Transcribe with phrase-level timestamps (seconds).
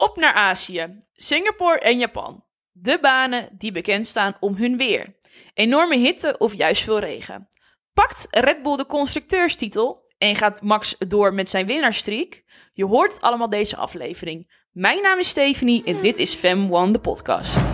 [0.00, 2.44] Op naar Azië, Singapore en Japan.
[2.72, 5.16] De banen die bekend staan om hun weer.
[5.54, 7.48] Enorme hitte of juist veel regen.
[7.92, 12.42] Pakt Red Bull de constructeurstitel en gaat Max door met zijn winnaarsstreak?
[12.72, 14.64] Je hoort allemaal deze aflevering.
[14.70, 17.72] Mijn naam is Stephanie en dit is Fem One, de podcast.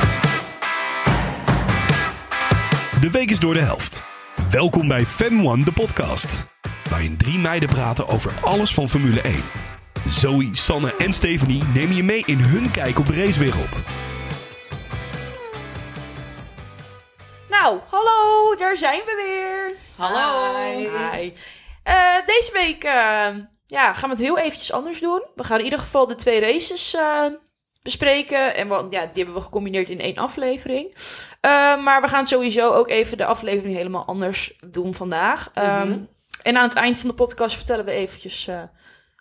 [3.00, 4.04] De week is door de helft.
[4.50, 6.44] Welkom bij Fem One, de podcast.
[6.90, 9.75] Waarin drie meiden praten over alles van Formule 1.
[10.08, 13.82] Zoe, Sanne en Stephanie nemen je mee in hun kijk op de racewereld.
[17.50, 19.76] Nou, hallo, daar zijn we weer.
[19.96, 20.58] Hallo.
[21.10, 21.32] Hi.
[21.82, 23.28] Eh, deze week eh,
[23.66, 25.22] ja, gaan we het heel eventjes anders doen.
[25.34, 27.26] We gaan in ieder geval de twee races eh,
[27.82, 28.54] bespreken.
[28.54, 30.94] En we, ja, die hebben we gecombineerd in één aflevering.
[31.40, 35.50] Eh, maar we gaan sowieso ook even de aflevering helemaal anders doen vandaag.
[35.54, 35.98] Ehm,
[36.42, 38.62] en aan het eind van de podcast vertellen we eventjes eh,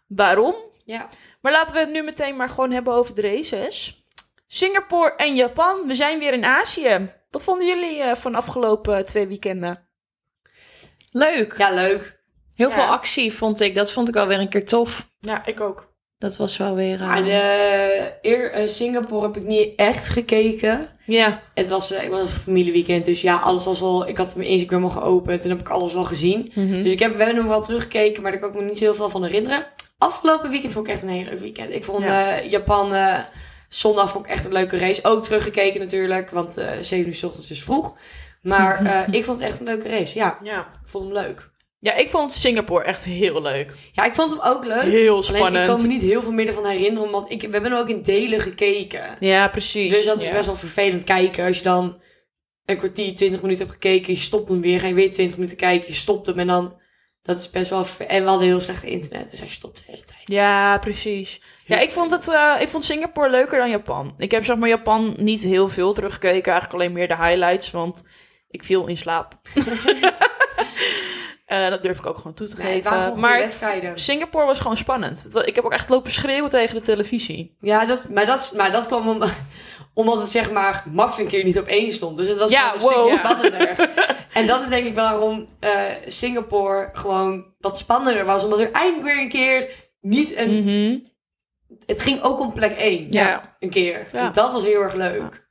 [0.08, 0.56] waarom.
[0.86, 1.08] Ja.
[1.42, 4.04] Maar laten we het nu meteen maar gewoon hebben over de races.
[4.48, 7.10] Singapore en Japan, we zijn weer in Azië.
[7.32, 9.88] Wat vonden jullie eh, van de afgelopen eh, twee weekenden?
[11.12, 11.56] Leuk.
[11.58, 12.20] Ja, leuk.
[12.56, 12.74] Heel Ja.
[12.74, 13.76] veel actie vond ik.
[13.76, 15.10] Dat vond ik wel weer een keer tof.
[15.20, 15.94] Ja, ik ook.
[16.18, 17.00] Dat was wel weer...
[17.00, 20.90] Maar de, eer, eh, Singapore heb ik niet echt gekeken.
[21.06, 24.08] Ja, Het was, ik was een familieweekend, dus ja, alles was al...
[24.08, 26.52] Ik had mijn Instagram al geopend en heb ik alles al gezien.
[26.56, 26.84] Mhm.
[26.84, 28.84] Dus ik heb, we hebben nog wel teruggekeken, maar daar kan ik me niet zo
[28.84, 29.66] heel veel van herinneren.
[30.06, 31.70] Afgelopen weekend vond ik echt een heel leuk weekend.
[31.74, 32.32] Ik vond Ja.
[32.40, 33.20] eh, Japan eh,
[33.70, 35.04] zondag vond ik echt een leuke race.
[35.04, 37.98] Ook teruggekeken natuurlijk, want eh 7 uur 's ochtends is vroeg.
[38.42, 40.40] Maar ik vond het echt een leuke race, ja.
[40.44, 40.60] ja.
[40.60, 41.50] Ik vond hem leuk.
[41.80, 43.74] ja, ik vond Singapore echt heel leuk.
[43.92, 44.82] Ja, ik vond hem ook leuk.
[44.82, 45.68] Heel Alleen spannend.
[45.68, 47.90] ik kan me niet heel veel meer ervan herinneren, want ik, we hebben hem ook
[47.90, 49.16] in delen gekeken.
[49.20, 49.94] Ja, precies.
[49.94, 50.34] Dus dat is Ja.
[50.34, 52.02] best wel vervelend kijken als je dan
[52.66, 55.58] een kwartier, 20 minuten hebt gekeken, je stopt hem weer, ga je weer 20 minuten
[55.58, 56.80] kijken, je stopt hem en dan,
[57.26, 60.04] dat is best wel, en we hadden heel slecht internet, dus hij stopt de hele
[60.04, 60.22] tijd.
[60.24, 61.42] Ja, precies.
[61.66, 64.14] Ja, ik vond, het, eh, ik vond Singapore leuker dan Japan.
[64.18, 66.52] Ik heb zeg maar Japan niet heel veel teruggekeken.
[66.52, 68.04] Eigenlijk alleen meer de highlights, want
[68.50, 69.34] ik viel in slaap.
[71.46, 73.20] Eh, dat durf ik ook gewoon toe te Nee, geven.
[73.20, 73.92] Maar het-.
[73.96, 75.30] Singapore was gewoon spannend.
[75.46, 77.56] Ik heb ook echt lopen schreeuwen tegen de televisie.
[77.60, 79.22] Ja, dat, maar, dat, maar dat kwam om,
[79.94, 82.74] omdat het zeg maar Max een keer niet op één stond, dus het was Ja,
[82.74, 83.10] een wow.
[83.12, 83.90] spannender.
[84.34, 85.72] en dat is denk ik waarom eh,
[86.06, 89.70] Singapore gewoon wat spannender was, omdat er eindelijk weer een keer
[90.02, 91.00] niet een, Mhm.
[91.86, 93.08] het ging ook om plek 1.
[93.12, 93.56] Ja.
[93.60, 94.08] Een keer.
[94.12, 94.20] Ja.
[94.20, 95.45] En dat was heel erg leuk.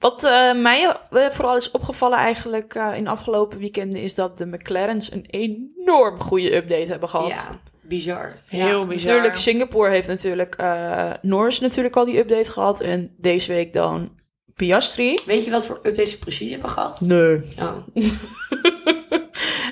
[0.00, 4.00] Wat eh, mij eh, vooral is opgevallen eigenlijk eh, in de afgelopen weekenden...
[4.00, 7.28] is dat de McLaren's een enorm goede update hebben gehad.
[7.28, 8.34] Ja, bizar.
[8.46, 9.14] Heel Ja, bizar.
[9.14, 12.80] Natuurlijk, Singapore heeft natuurlijk uh, Norris natuurlijk al die update gehad.
[12.80, 14.18] En deze week dan
[14.54, 15.18] Piastri.
[15.26, 17.00] Weet je wat voor updates ze precies hebben gehad?
[17.00, 17.42] Nee.
[17.58, 17.76] Oh.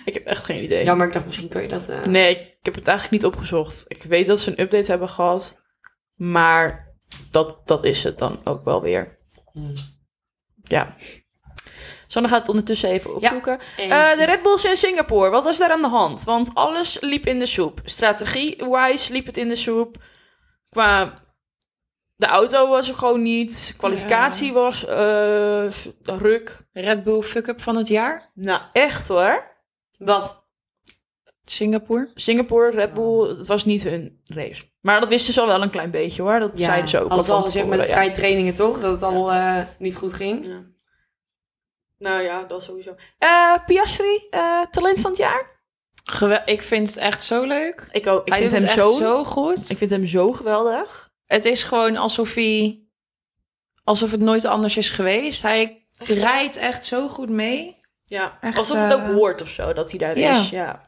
[0.08, 0.84] ik heb echt geen idee.
[0.84, 2.06] Ja, maar ik dacht misschien kun je dat...
[2.06, 3.84] Nee, ik heb het eigenlijk niet opgezocht.
[3.86, 5.60] Ik weet dat ze een update hebben gehad.
[6.14, 6.94] Maar
[7.30, 9.16] dat, dat is het dan ook wel weer.
[9.52, 9.74] Hmm.
[10.68, 10.94] Ja.
[12.06, 13.58] Sanne gaat het ondertussen even opzoeken.
[13.76, 16.24] Eh, de Red Bulls in Singapore, wat was daar aan de hand?
[16.24, 17.80] Want alles liep in de soep.
[17.84, 19.96] Strategie-wise liep het in de soep.
[20.70, 21.26] Qua...
[22.16, 23.74] De auto was er gewoon niet.
[23.76, 25.70] Kwalificatie was eh,
[26.02, 26.56] ruk.
[26.72, 28.30] Red Bull fuck-up van het jaar.
[28.34, 29.56] Nou, echt hoor.
[29.98, 30.46] Wat?
[31.42, 32.10] Singapore.
[32.14, 34.64] Singapore, Red Bull, het was niet hun race.
[34.88, 36.38] Maar dat wisten ze al wel een klein beetje hoor.
[36.38, 38.80] Dat zeiden ze ook Hadden ze al al van gezegd met de vrije trainingen toch?
[38.80, 40.46] Dat het allemaal eh, niet goed ging.
[40.46, 40.62] Ja.
[41.98, 42.94] Nou ja, dat sowieso.
[43.18, 45.62] Eh Piastri, eh, talent van het jaar?
[46.04, 47.88] Gewe- ik vind het echt zo leuk.
[47.90, 48.26] Ik ook.
[48.26, 49.70] Ik Hij vind hem zo, echt zo goed.
[49.70, 51.12] Ik vind hem zo geweldig.
[51.26, 52.82] Het is gewoon alsof hij...
[53.84, 55.42] Alsof het nooit anders is geweest.
[55.42, 57.80] Hij rijdt echt zo goed mee.
[58.04, 60.40] Ja, Echt, alsof het ook hoort of zo, dat hij daar ja.
[60.40, 60.50] is.
[60.50, 60.87] Ja.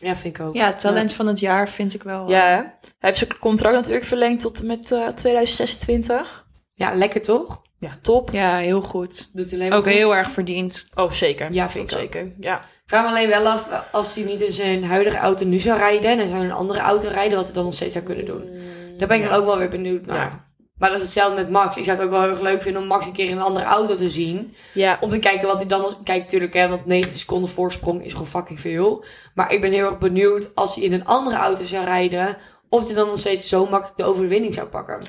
[0.00, 0.54] Ja, vind ik ook.
[0.54, 2.30] Ja, talent van het jaar vind ik wel.
[2.30, 2.54] ja, hè?
[2.54, 6.46] hij heeft zijn contract natuurlijk verlengd tot en met eh, 2026.
[6.74, 7.62] Ja, lekker toch?
[7.78, 8.30] Ja, top.
[8.30, 9.30] Ja, heel goed.
[9.32, 9.92] Doet alleen Ook goed.
[9.92, 10.86] heel erg verdiend.
[10.94, 11.52] Oh, zeker.
[11.52, 12.32] Ja, vind ik zeker.
[12.40, 12.54] Ja.
[12.58, 15.58] Ik vraag me alleen wel af, eh, als hij niet in zijn huidige auto nu
[15.58, 16.10] zou rijden...
[16.10, 18.50] en hij zou een andere auto rijden, wat hij dan nog steeds zou kunnen doen.
[18.98, 20.16] Daar ben ik dan ook wel weer benieuwd naar.
[20.16, 20.47] Ja.
[20.78, 21.76] Maar dat is hetzelfde met Max.
[21.76, 23.42] Ik zou het ook wel heel erg leuk vinden om Max een keer in een
[23.42, 24.54] andere auto te zien.
[24.74, 24.98] Ja.
[25.00, 25.80] Om te kijken wat hij dan...
[25.80, 29.04] nog- Kijk, natuurlijk, hè, want 90 seconden voorsprong is gewoon fucking veel.
[29.34, 32.36] Maar ik ben heel erg benieuwd als hij in een andere auto zou rijden...
[32.68, 35.06] of hij dan nog steeds zo makkelijk de overwinning zou pakken.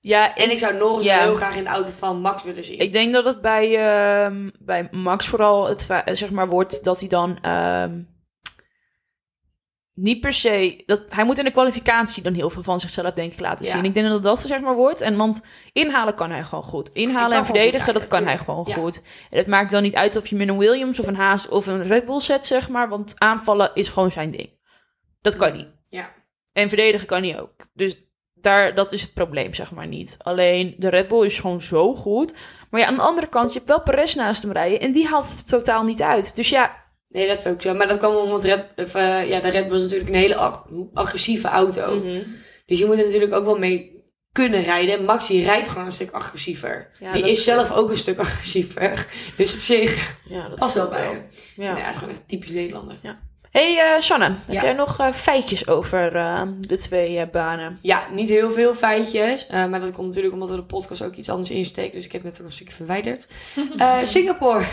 [0.00, 1.16] Ja, En ik zou Norris Ja.
[1.18, 2.78] wel heel graag in de auto van Max willen zien.
[2.78, 7.08] Ik denk dat het bij, ehm, bij Max vooral het zeg maar wordt dat hij
[7.08, 8.00] dan ehm,
[9.94, 10.82] niet per se.
[10.86, 13.70] Dat, hij moet in de kwalificatie dan heel veel van zichzelf, denk ik, laten Ja.
[13.70, 13.84] zien.
[13.84, 15.00] Ik denk dat dat zeg maar wordt.
[15.00, 15.40] En want
[15.72, 16.88] inhalen kan hij gewoon goed.
[16.88, 19.02] Inhalen en verdedigen, dat kan hij gewoon goed.
[19.30, 21.66] En het maakt dan niet uit of je met een Williams of een Haas of
[21.66, 22.88] een Red Bull zet, zeg maar.
[22.88, 24.50] Want aanvallen is gewoon zijn ding.
[25.20, 25.72] Dat kan hij.
[25.88, 26.10] Ja.
[26.52, 27.54] En verdedigen kan hij ook.
[27.74, 30.16] Dus Daar, dat is het probleem, zeg maar niet.
[30.18, 32.34] Alleen de Red Bull is gewoon zo goed.
[32.70, 34.80] Maar ja, aan de andere kant, je hebt wel Perez naast hem rijden.
[34.80, 36.36] En die haalt het totaal niet uit.
[36.36, 36.81] Dus ja,
[37.12, 37.74] Nee, dat is ook zo.
[37.74, 40.36] Maar dat kwam omdat Red, of, eh, ja, de Red Bull is natuurlijk een hele
[40.36, 41.94] ag- agressieve auto.
[41.96, 42.22] Mhm.
[42.66, 44.00] Dus je moet er natuurlijk ook wel mee
[44.32, 45.04] kunnen rijden.
[45.04, 46.90] Max die rijdt gewoon een stuk agressiever.
[47.00, 49.06] Ja, die is is zelf ook een stuk agressiever.
[49.36, 51.26] Dus op zich ja dat past wel scheelt bij hem.
[51.56, 51.76] Ja.
[51.76, 51.80] Ja.
[51.82, 52.98] hij is gewoon echt typisch Nederlander.
[53.52, 57.78] Hey, eh, Sanne, heb jij nog eh, feitjes over eh, de twee banen?
[57.82, 59.46] Ja, niet heel veel feitjes.
[59.48, 61.92] maar dat komt natuurlijk omdat we de podcast ook iets anders insteken.
[61.92, 63.26] Dus ik heb net ook een stukje verwijderd.
[64.04, 64.64] Singapore.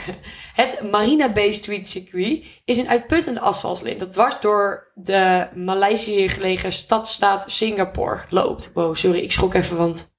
[0.53, 3.99] Het Marina Bay Street Circuit is een uitputtende asfaltlint.
[3.99, 8.71] Dat dwars door de Maleisië gelegen stadstaat Singapore loopt.
[8.73, 10.17] Wow, sorry, ik schrok even, want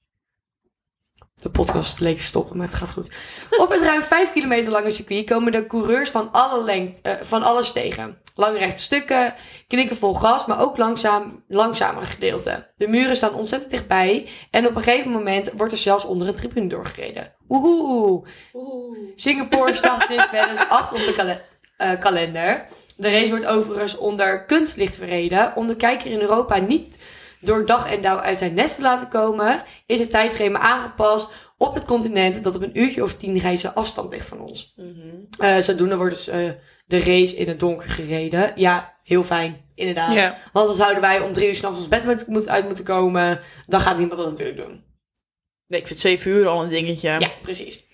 [1.43, 3.11] de podcast leek te stoppen, maar het gaat goed.
[3.59, 7.43] Op het ruim 5 kilometer lange circuit komen de coureurs van alle, lengte, eh, van
[7.43, 8.19] alle stegen.
[8.35, 9.35] Lange rechte stukken,
[9.69, 12.67] knikken vol gas, maar ook langzaam, langzamere gedeelten.
[12.77, 16.35] De muren staan ontzettend dichtbij en op een gegeven moment wordt er zelfs onder een
[16.35, 17.33] tribune doorgereden.
[17.47, 18.27] Woehoe!
[19.15, 21.43] Singapore staat in 2008 op de kale-
[21.77, 22.67] eh, kalender.
[22.97, 25.53] De race wordt overigens onder kunstlicht verreden.
[25.57, 26.99] Om de kijker in Europa niet
[27.41, 31.75] door dag en dauw uit zijn nest te laten komen, is het tijdschema aangepast op
[31.75, 34.75] het continent dat op een uurtje of tien reizen afstand ligt van ons.
[35.39, 36.51] Eh, zodoende wordt dus eh,
[36.87, 38.53] de race in het donker gereden.
[38.55, 40.35] Ja, heel fijn, inderdaad.
[40.53, 43.41] Want dan zouden wij om drie uur s'nachts ons bed moet, uit moeten komen.
[43.67, 44.85] Dan gaat niemand dat natuurlijk doen.
[45.67, 47.09] Nee, ik vind zeven uur al een dingetje.
[47.19, 47.89] Ja, precies.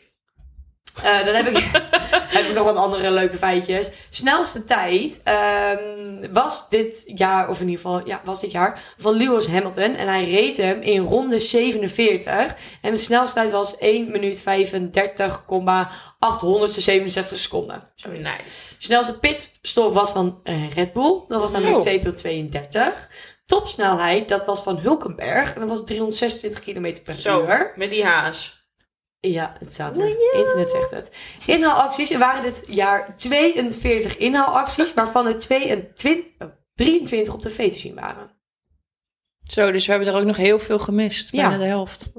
[1.03, 1.57] Eh, dan heb ik,
[2.37, 3.89] heb ik nog wat andere leuke feitjes.
[4.11, 9.15] Snelste tijd ehm, was dit jaar, of in ieder geval, ja, was dit jaar, van
[9.15, 9.95] Lewis Hamilton.
[9.95, 12.55] En hij reed hem in ronde 47.
[12.83, 17.83] En de snelste tijd was 1 minuut 35,867 seconden.
[17.95, 18.23] Zoiets.
[18.23, 18.75] Nice.
[18.79, 21.21] Snelste pitstop was van eh, Red Bull.
[21.29, 22.03] Dat was namelijk
[23.07, 23.11] 2,32.
[23.47, 25.55] Topsnelheid, dat was van Hulkenberg.
[25.55, 27.73] En dat was 326 km per Zo, uur.
[27.77, 28.66] met die haas.
[29.21, 30.17] Ja, het staat er.
[30.33, 31.11] Internet zegt het.
[31.47, 32.11] Inhaalacties.
[32.11, 37.95] Er waren dit jaar 42 inhaalacties, waarvan er 22, oh, 23 op tv te zien
[37.95, 38.31] waren.
[39.43, 41.33] Zo, dus we hebben er ook nog heel veel gemist.
[41.33, 41.49] Ja.
[41.49, 42.11] Bijna de helft.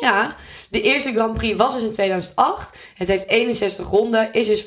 [0.00, 0.36] Ja,
[0.70, 2.78] de eerste Grand Prix was dus in 2008.
[2.94, 4.64] Het heeft 61 ronden, is dus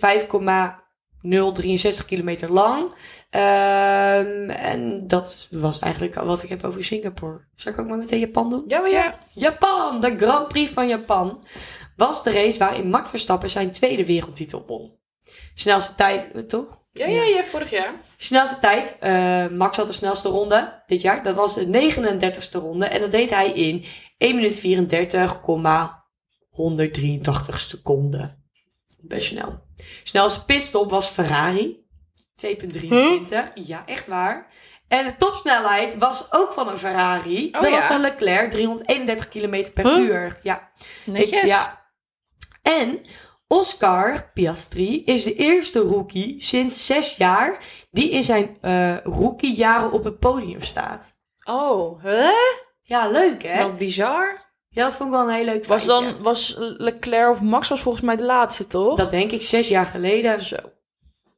[1.21, 2.93] 5,063 kilometer lang.
[3.29, 7.47] Ehm, en dat was eigenlijk al wat ik heb over Singapore.
[7.55, 8.63] Zal ik ook maar meteen Japan doen?
[8.67, 9.19] Ja, maar ja.
[9.33, 11.43] Japan, de Grand Prix van Japan,
[11.95, 14.97] was de race waarin Max Verstappen zijn tweede wereldtitel won.
[15.53, 16.83] Snelste tijd, eh, toch?
[16.91, 17.93] Ja, ja, ja, vorig jaar.
[18.17, 21.23] Snelste tijd, eh, Max had de snelste ronde dit jaar.
[21.23, 23.85] Dat was de 39ste ronde en dat deed hij in
[24.17, 28.38] 1 minuut 34,183 seconden.
[29.01, 29.59] Best snel.
[30.03, 31.85] Snelste pitstop was Ferrari,
[32.33, 33.53] 2,23.
[33.53, 34.47] Ja, echt waar.
[34.87, 37.45] En de topsnelheid was ook van een Ferrari.
[37.51, 39.97] Oh, dat was van Leclerc, 331 km per Huh?
[40.07, 40.39] uur.
[40.41, 40.71] Ja.
[41.05, 41.41] Netjes.
[41.41, 41.87] Ik- ja.
[42.61, 43.01] En
[43.47, 50.03] Oscar Piastri is de eerste rookie sinds zes jaar die in zijn eh rookiejaren op
[50.03, 51.17] het podium staat.
[51.43, 52.29] Oh, hè?
[52.81, 53.63] Ja, leuk hè?
[53.63, 54.48] Wat bizar.
[54.79, 57.81] Ja, dat vond ik wel een heel leuk Was dan, was Leclerc of Max was
[57.81, 58.97] volgens mij de laatste, toch?
[58.97, 60.41] Dat denk ik zes jaar geleden.
[60.41, 60.55] Zo.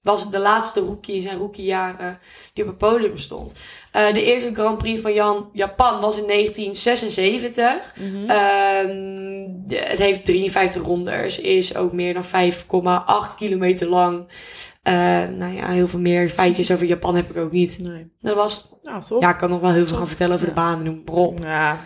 [0.02, 2.20] Was het de laatste rookie in zijn rookiejaren
[2.54, 3.54] die op het podium stond.
[3.92, 7.94] Eh, de eerste Grand Prix van Jan, Japan was in 1976.
[7.96, 8.30] Mhm.
[8.30, 14.27] Ehm, het heeft 53 rondes, is ook meer dan 5,8 kilometer lang.
[14.84, 14.94] Eh,
[15.27, 17.80] nou ja, heel veel meer feitjes over Japan heb ik ook niet.
[17.80, 18.12] Nee.
[18.20, 19.22] Dat was, Nou, toch?
[19.22, 21.39] ja, ik kan nog wel heel veel gaan vertellen over de noem maar op.
[21.39, 21.80] Ja.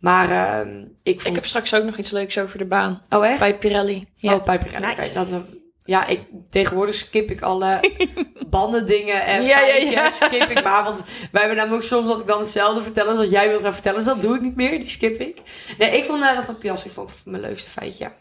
[0.00, 0.30] Maar
[0.60, 1.26] ehm, ik vond...
[1.26, 3.00] Ik heb straks ook nog iets leuks over de baan.
[3.10, 3.38] Oh echt?
[3.38, 4.06] Bij Pirelli.
[4.14, 4.34] Ja.
[4.34, 4.86] Oh, bij Pirelli.
[4.96, 5.20] Nice.
[5.20, 5.46] Oké, dan,
[5.84, 7.80] ja, ik, tegenwoordig skip ik alle
[8.50, 10.10] banden dingen en Ja, ja, feitjes ja.
[10.10, 10.84] skip ik maar.
[10.84, 11.02] Want
[11.32, 13.98] wij hebben namelijk soms dat ik dan hetzelfde vertel als dat jij wilt gaan vertellen.
[13.98, 15.40] Dus dat doe ik niet meer, die skip ik.
[15.78, 18.12] Nee, ik vond uh, dat van Piastri vond ik mijn leukste feitje.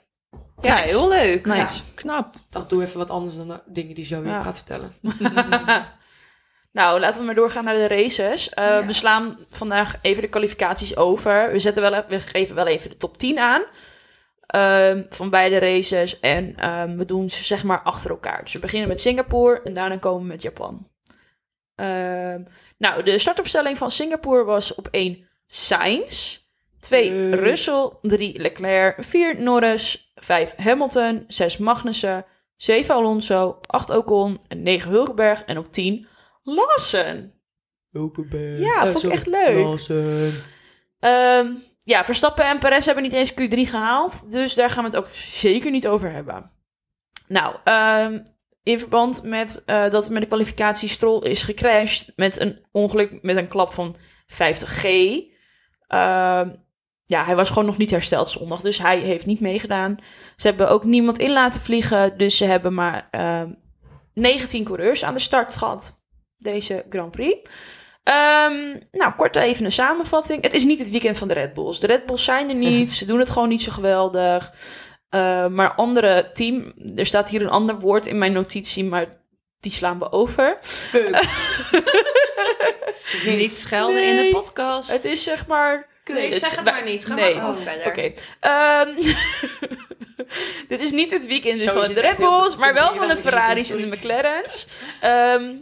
[0.62, 1.46] Ja, heel leuk.
[1.46, 1.60] Nice.
[1.60, 2.36] Ja, knap.
[2.36, 4.42] Ik dacht, doe even wat anders dan de dingen die zo weer Ja.
[4.42, 4.94] gaat vertellen.
[6.72, 8.50] nou, laten we maar doorgaan naar de races.
[8.50, 8.86] Eh, Ja.
[8.86, 11.52] We slaan vandaag even de kwalificaties over.
[11.52, 13.64] We, zetten wel, we geven wel even de top 10 aan.
[14.48, 16.20] ehm, van beide races.
[16.20, 18.44] En ehm, we doen ze zeg maar achter elkaar.
[18.44, 20.88] Dus we beginnen met Singapore en daarna komen we met Japan.
[21.76, 22.42] Ehm,
[22.78, 26.40] nou, de startopstelling van Singapore was op 1 Sainz.
[26.80, 27.34] 2 Eh.
[27.34, 27.90] Russell.
[28.02, 29.04] 3 Leclerc.
[29.04, 30.12] 4 Norris.
[30.16, 31.24] 5 Hamilton.
[31.28, 32.26] 6 Magnussen.
[32.56, 33.60] 7 Alonso.
[33.68, 34.42] 8 Ocon.
[34.48, 35.44] En 9 Hulkenberg.
[35.44, 36.08] En op 10
[36.44, 37.34] Lawson.
[38.60, 39.56] Ja, vond ik echt leuk.
[41.00, 41.52] Ehm,
[41.84, 44.32] ja, Verstappen en Perez hebben niet eens Q3 gehaald.
[44.32, 46.52] Dus daar gaan we het ook zeker niet over hebben.
[47.28, 48.20] Nou, ehm,
[48.64, 53.38] in verband met eh, dat met de kwalificatie Stroll is gecrashed met een ongeluk met
[53.38, 53.96] een klap van
[54.28, 54.84] 50G.
[55.88, 56.50] Ehm,
[57.06, 59.98] ja, hij was gewoon nog niet hersteld zondag, dus hij heeft niet meegedaan.
[60.36, 63.52] Ze hebben ook niemand in laten vliegen, dus ze hebben maar ehm
[64.14, 65.99] 19 coureurs aan de start gehad,
[66.40, 67.50] deze Grand Prix.
[68.04, 70.44] Ehm, nou, kort even een samenvatting.
[70.44, 71.80] Het is niet het weekend van de Red Bulls.
[71.80, 74.54] De Red Bulls zijn er niet, ze doen het gewoon niet zo geweldig.
[75.10, 79.08] Eh, maar andere team, er staat hier een ander woord in mijn notitie, maar
[79.60, 80.58] die slaan we over.
[80.62, 81.20] Fuck.
[83.26, 84.92] Niet schelden in de podcast.
[84.92, 87.06] Het is zeg maar nee, zeg het maar niet.
[87.06, 87.24] Ga nee.
[87.24, 87.88] maar gewoon Oh, verder.
[87.88, 88.14] Oké.
[88.40, 88.96] Ehm,
[90.68, 93.18] dit is niet het weekend dus van de Red Bulls, maar wel van de.
[93.18, 94.68] Ferraris en de McLaren's.
[95.02, 95.56] Ehm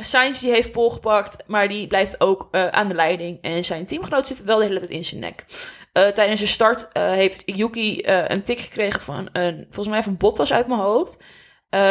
[0.00, 3.38] Sainz die heeft pol gepakt, maar die blijft ook eh, aan de leiding.
[3.42, 5.44] En zijn teamgenoot zit wel de hele tijd in zijn nek.
[5.92, 10.16] Eh, tijdens de start eh, heeft Yuki een tik gekregen van, een, volgens mij van
[10.16, 11.16] Bottas uit mijn hoofd.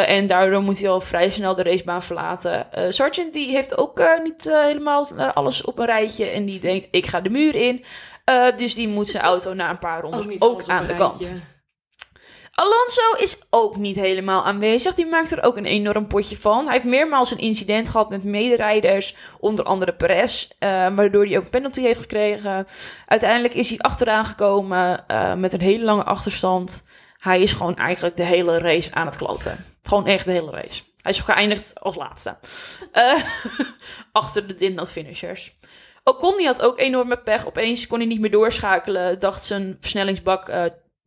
[0.07, 2.67] En daardoor moet hij al vrij snel de racebaan verlaten.
[2.89, 6.25] Sargent die heeft ook niet helemaal alles op een rijtje.
[6.25, 7.83] En die denkt, ik ga de muur in.
[8.55, 11.07] Dus die moet zijn auto na een paar ronden ook, alles op aan de rijtje.
[11.07, 11.33] kant.
[12.55, 14.95] Alonso is ook niet helemaal aanwezig.
[14.95, 16.63] Die maakt er ook een enorm potje van.
[16.63, 21.43] Hij heeft meermaals een incident gehad met mederijders, onder andere Perez, eh, waardoor hij ook
[21.43, 22.67] een penalty heeft gekregen.
[23.07, 26.87] Uiteindelijk is hij achteraan gekomen eh, met een hele lange achterstand.
[27.17, 29.65] Hij is gewoon eigenlijk de hele race aan het kloten.
[29.83, 30.83] Gewoon echt de hele race.
[31.01, 32.37] Hij is geëindigd als laatste.
[32.91, 33.23] Eh,
[34.11, 35.55] achter de Dinant finishers.
[36.03, 37.47] Ocon die had ook enorme pech.
[37.47, 39.19] Opeens kon hij niet meer doorschakelen.
[39.19, 40.49] Dacht zijn versnellingsbak,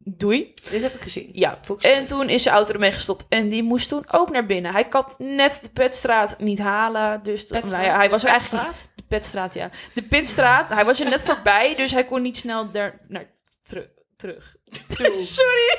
[0.08, 0.54] doei.
[0.70, 1.30] Dit heb ik gezien.
[1.32, 3.24] Ja, en toen is zijn auto ermee gestopt.
[3.28, 4.72] En die moest toen ook naar binnen.
[4.72, 7.22] Hij kan net de petstraat niet halen.
[7.22, 8.74] Dus dat- nou ja, hij was eigenlijk...
[8.94, 9.70] De petstraat, ja.
[9.94, 10.68] De pitstraat.
[10.68, 13.26] Hij was er net voorbij, dus hij kon niet snel daar naar
[13.64, 14.56] teru- terug.
[15.24, 15.78] Sorry.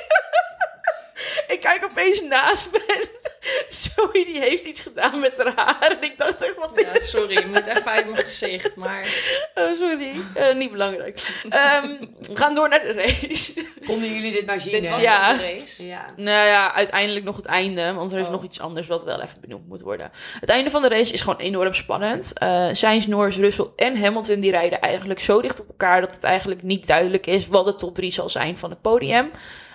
[1.54, 3.06] ik kijk opeens naast me.
[3.68, 5.90] Zoe, die heeft iets gedaan met haar haar.
[5.90, 8.74] En ik dacht echt, wat Ja, sorry, je moet even uit mijn gezicht.
[8.76, 9.06] Maar
[9.54, 10.14] Oh, sorry.
[10.34, 11.42] Eh, niet belangrijk.
[11.48, 13.66] Ehm, we gaan door naar de race.
[13.88, 14.90] Konden jullie dit maar zien, dit hè?
[14.90, 15.36] was Ja.
[15.36, 15.86] de race.
[15.86, 16.04] Ja.
[16.16, 17.92] Nou ja, uiteindelijk nog het einde.
[17.92, 18.30] Want er is Oh.
[18.32, 20.10] nog iets anders wat wel even benoemd moet worden.
[20.40, 22.38] Het einde van de race is gewoon enorm spannend.
[22.38, 26.00] Eh Sainz, Norris, Russell en Hamilton die rijden eigenlijk zo dicht op elkaar...
[26.00, 29.30] dat het eigenlijk niet duidelijk is wat de top 3 zal zijn van het podium.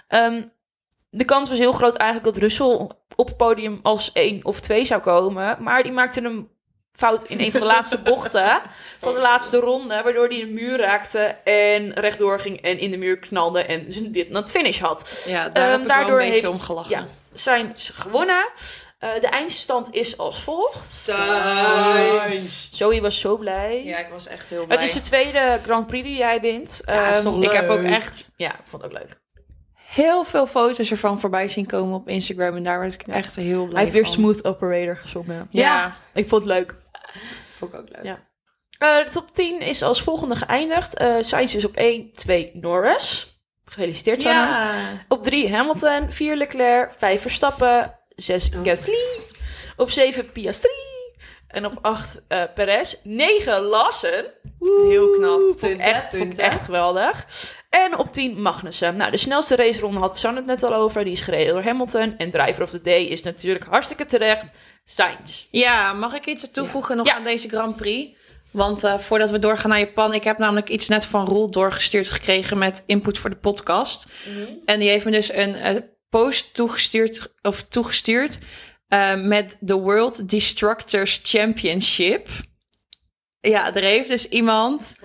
[0.08, 0.42] Ehm,
[1.10, 4.86] de kans was heel groot eigenlijk dat Russell op het podium als 1 of 2
[4.86, 5.58] zou komen.
[5.64, 6.50] Maar die maakte een
[6.94, 8.62] fout in een van de laatste bochten
[9.00, 10.02] van de laatste ronde.
[10.04, 14.30] Waardoor hij een muur raakte en rechtdoor ging en in de muur knalde en dit
[14.30, 15.24] not finish had.
[15.28, 16.92] Ja, daar heb ik wel daardoor een beetje heeft- om gelachen.
[16.92, 18.50] Ja, zijn ze gewonnen.
[19.00, 20.90] Eh, de eindstand is als volgt.
[20.90, 22.70] Sainz.
[22.72, 23.84] Zoe was zo blij.
[23.86, 24.78] Ja, ik was echt heel blij.
[24.78, 26.82] Het is de tweede Grand Prix die hij wint.
[26.86, 29.22] Ja, is Ehm, toch ik heb ook echt ja, ik vond het ook leuk.
[29.76, 32.56] heel veel foto's ervan voorbij zien komen op Instagram.
[32.56, 34.14] En daar werd ik echt heel blij Hij heeft weer.
[34.14, 35.48] Smooth Operator gezongen.
[35.50, 35.96] Ja.
[36.14, 36.76] Ik vond het leuk.
[37.58, 38.04] Vond ik ook leuk.
[38.04, 38.20] Ja.
[38.78, 40.98] Eh, de top 10 is als volgende geëindigd.
[40.98, 43.38] Eh Sainz is op 1, 2 Norris.
[43.66, 44.22] Gefeliciteerd.
[44.22, 45.06] Ja.
[45.08, 48.64] Op 3 Hamilton, 4 Leclerc, 5 Verstappen, 6 Oh.
[48.64, 49.20] Gasly.
[49.78, 50.72] Op 7 Piastri.
[51.48, 52.96] En op 8 eh Perez.
[53.04, 54.26] 9 Lassen.
[54.60, 55.40] Heel knap.
[55.60, 57.26] Punten, echt, vond ik echt geweldig.
[57.70, 58.96] En op 10 Magnussen.
[58.96, 61.04] Nou, de snelste raceronde had San het net al over.
[61.04, 62.18] Die is gereden door Hamilton.
[62.18, 64.52] En driver of the day is natuurlijk hartstikke terecht
[64.86, 65.48] Sainz.
[65.52, 67.16] Ja, mag ik iets toevoegen nog Ja.
[67.16, 68.18] aan deze Grand Prix?
[68.52, 72.10] Want eh, voordat we doorgaan naar Japan, ik heb namelijk iets net van Roel doorgestuurd
[72.10, 74.08] gekregen met input voor de podcast.
[74.64, 75.76] En die heeft me dus een eh,
[76.10, 78.40] post toegestuurd, of toegestuurd
[78.88, 82.28] eh, met de World Destructors Championship.
[83.52, 84.98] Ja, er heeft dus iemand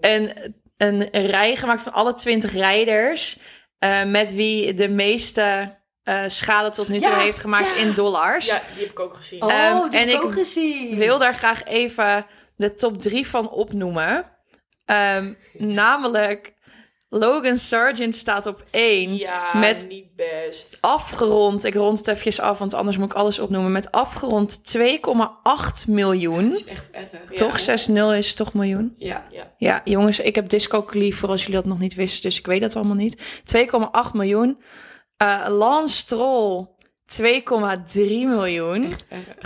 [0.00, 3.38] een, een rij gemaakt van alle 20 rijders.
[3.78, 7.76] eh, met wie de meeste eh, schade tot nu toe Ja, heeft gemaakt ja.
[7.76, 8.46] in dollars.
[8.46, 9.42] Ja, die heb ik ook gezien.
[9.42, 10.96] Oh, Ehm, die en heb ik ook gezien.
[10.96, 14.30] wil daar graag even de top drie van opnoemen.
[14.84, 16.54] Ehm, namelijk
[17.12, 19.16] Logan Sargent staat op één.
[19.16, 20.78] Ja, met niet best.
[20.80, 23.72] afgerond, ik rond het eventjes af, want anders moet ik alles opnoemen.
[23.72, 26.52] Met afgerond 2,8 miljoen.
[26.52, 27.08] is echt erg.
[27.34, 27.88] Toch?
[27.90, 28.94] 6-0 is toch miljoen?
[28.96, 29.24] Ja.
[29.56, 32.60] Ja, jongens, ik heb dyscalculie voor als jullie dat nog niet wisten, dus ik weet
[32.60, 33.42] dat allemaal niet.
[33.56, 34.58] 2,8 miljoen.
[35.16, 36.66] Eh Lance Stroll,
[37.22, 37.24] 2,3
[38.24, 38.94] miljoen.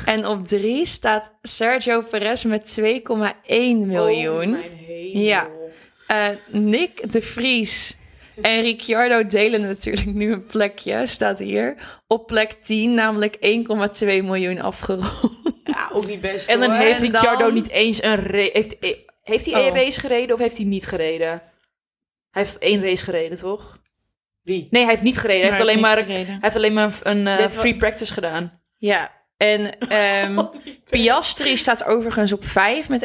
[0.04, 2.86] En op drie staat Sergio Perez met 2,1
[3.76, 4.54] miljoen.
[4.54, 5.22] Oh, mijn hemel.
[5.22, 5.48] Ja.
[6.06, 7.96] Eh, Nick de Vries
[8.42, 11.74] en Ricciardo delen natuurlijk nu een plekje, staat hier.
[12.06, 15.32] Op plek 10, namelijk 1,2 miljoen afgerond.
[15.64, 16.78] Ja, ook niet best En dan hoor.
[16.80, 18.50] heeft Ricciardo dan- niet eens een race...
[18.52, 18.76] Heeft,
[19.22, 19.76] heeft hij één Oh.
[19.76, 21.28] race gereden of heeft hij niet gereden?
[22.30, 23.82] Hij heeft één race gereden, toch?
[24.42, 24.66] Wie?
[24.70, 25.40] Nee, hij heeft niet gereden.
[25.40, 28.60] Hij, heeft, alleen maar, hij heeft alleen maar een eh, free practice gedaan.
[28.78, 30.44] Ja, En ehm,
[30.90, 33.04] Piastri staat overigens op 5 met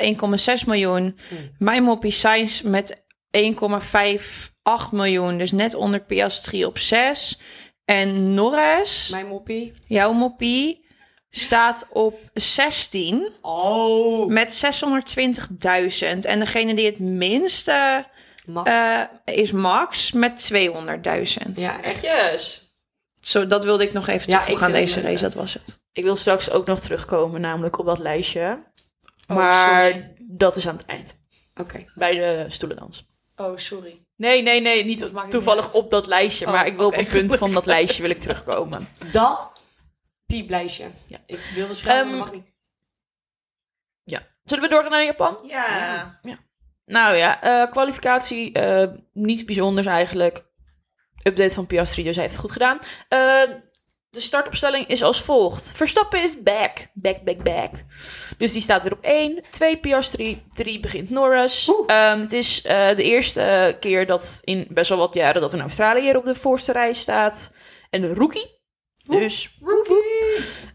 [0.62, 1.17] 1,6 miljoen.
[1.57, 3.01] Mijn moppie Sainz met
[3.38, 5.38] 1,58 miljoen.
[5.38, 7.39] Dus net onder Piastri op 6.
[7.86, 9.71] En Norris, Mijn moppie.
[9.88, 10.86] jouw moppie,
[11.29, 14.27] staat op 16 Oh.
[14.27, 16.25] met 620.000.
[16.25, 18.05] En degene die het minste
[18.45, 18.69] Max.
[18.69, 19.01] eh,
[19.36, 21.62] is Max met 200.000.
[21.62, 22.01] ja, echt.
[22.01, 22.74] Yes.
[23.21, 25.15] Zo, dat wilde ik nog even Ja, toevoegen aan deze leuk, race.
[25.24, 25.29] ja.
[25.29, 25.78] Dat was het.
[25.91, 28.63] Ik wil straks ook nog terugkomen, namelijk op dat lijstje.
[29.27, 30.13] Oh, maar sorry.
[30.17, 31.19] dat is aan het eind.
[31.55, 31.86] Oké.
[31.96, 33.05] Bij de stoelendans.
[33.36, 34.05] Oh, sorry.
[34.15, 36.46] Nee, nee, nee, niet toevallig op dat lijstje.
[36.46, 38.88] Oh, maar ik wil op een punt van dat lijstje wil ik terugkomen.
[39.12, 39.51] Dat
[40.25, 40.89] pieplijstje.
[41.05, 41.17] Ja.
[41.25, 42.58] Ik wilde schrijven, maar Ehm, dat mag niet.
[44.50, 45.38] Zullen we doorgaan naar Japan?
[45.43, 46.19] Ja.
[46.86, 50.46] Nou ja, eh, kwalificatie, eh, niets bijzonders eigenlijk.
[51.24, 52.79] Update van Piastri, dus hij heeft het goed gedaan.
[53.08, 53.55] Eh,
[54.11, 55.71] de startopstelling is als volgt.
[55.75, 56.77] Verstappen is back.
[56.93, 57.71] Back, back, back.
[58.37, 59.43] Dus die staat weer op 1.
[59.51, 61.71] 2 Piastri, 3 begint Norris.
[61.87, 65.61] Ehm, het is eh, de eerste keer dat in best wel wat jaren dat een
[65.61, 67.51] Australiër op de voorste rij staat.
[67.89, 68.57] En een rookie.
[69.03, 69.57] Dus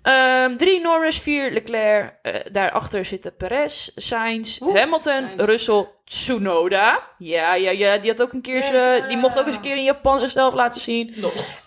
[0.03, 2.15] Ehm, drie Norris, vier Leclerc.
[2.23, 5.43] eh, daarachter zitten Perez, Sainz, Hamilton, Sainz.
[5.43, 7.09] Russell, Tsunoda.
[7.19, 7.97] Ja, ja, ja.
[7.99, 10.55] Die had ook een keer ze- die mocht ook eens een keer in Japan zichzelf
[10.55, 11.15] laten zien.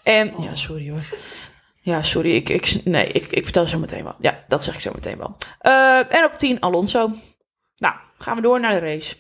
[0.04, 1.00] En ja, sorry hoor.
[1.88, 2.36] Ja, sorry.
[2.36, 4.16] Ik, ik, nee, ik, ik vertel zo meteen wel.
[4.20, 5.38] Ja, dat zeg ik zo meteen wel.
[5.60, 7.12] Eh, en op 10 Alonso.
[7.78, 9.16] Nou, gaan we door naar de race.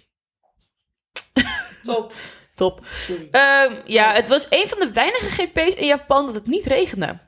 [1.84, 2.14] Top.
[2.56, 2.86] Top.
[2.86, 3.28] Sorry.
[3.32, 7.20] Ehm, ja, het was een van de weinige GP's in Japan dat het niet regende.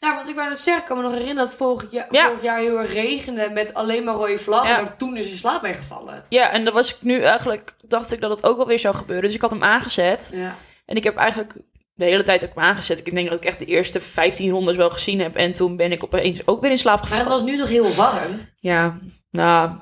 [0.00, 2.06] Nou, want ik wou net zeggen, ik kan me nog herinneren dat vorig Ja.
[2.10, 4.70] vorig jaar heel erg regende met alleen maar rode vlaggen.
[4.70, 4.78] Ja.
[4.78, 6.24] En ik toen dus in slaap ben gevallen.
[6.28, 8.94] Ja, en dan was ik nu eigenlijk, dacht ik dat het ook wel weer zou
[8.94, 9.24] gebeuren.
[9.24, 10.30] Dus ik had hem aangezet.
[10.34, 10.56] Ja.
[10.86, 11.54] En ik heb eigenlijk
[11.96, 13.06] de hele tijd heb ik hem aangezet.
[13.06, 15.34] Ik denk dat ik echt de eerste 15 rondes wel gezien heb.
[15.36, 17.32] En toen ben ik opeens ook weer in slaap Maar gevallen.
[17.32, 18.38] het was nu toch heel warm?
[18.56, 18.98] Ja,
[19.30, 19.78] nou,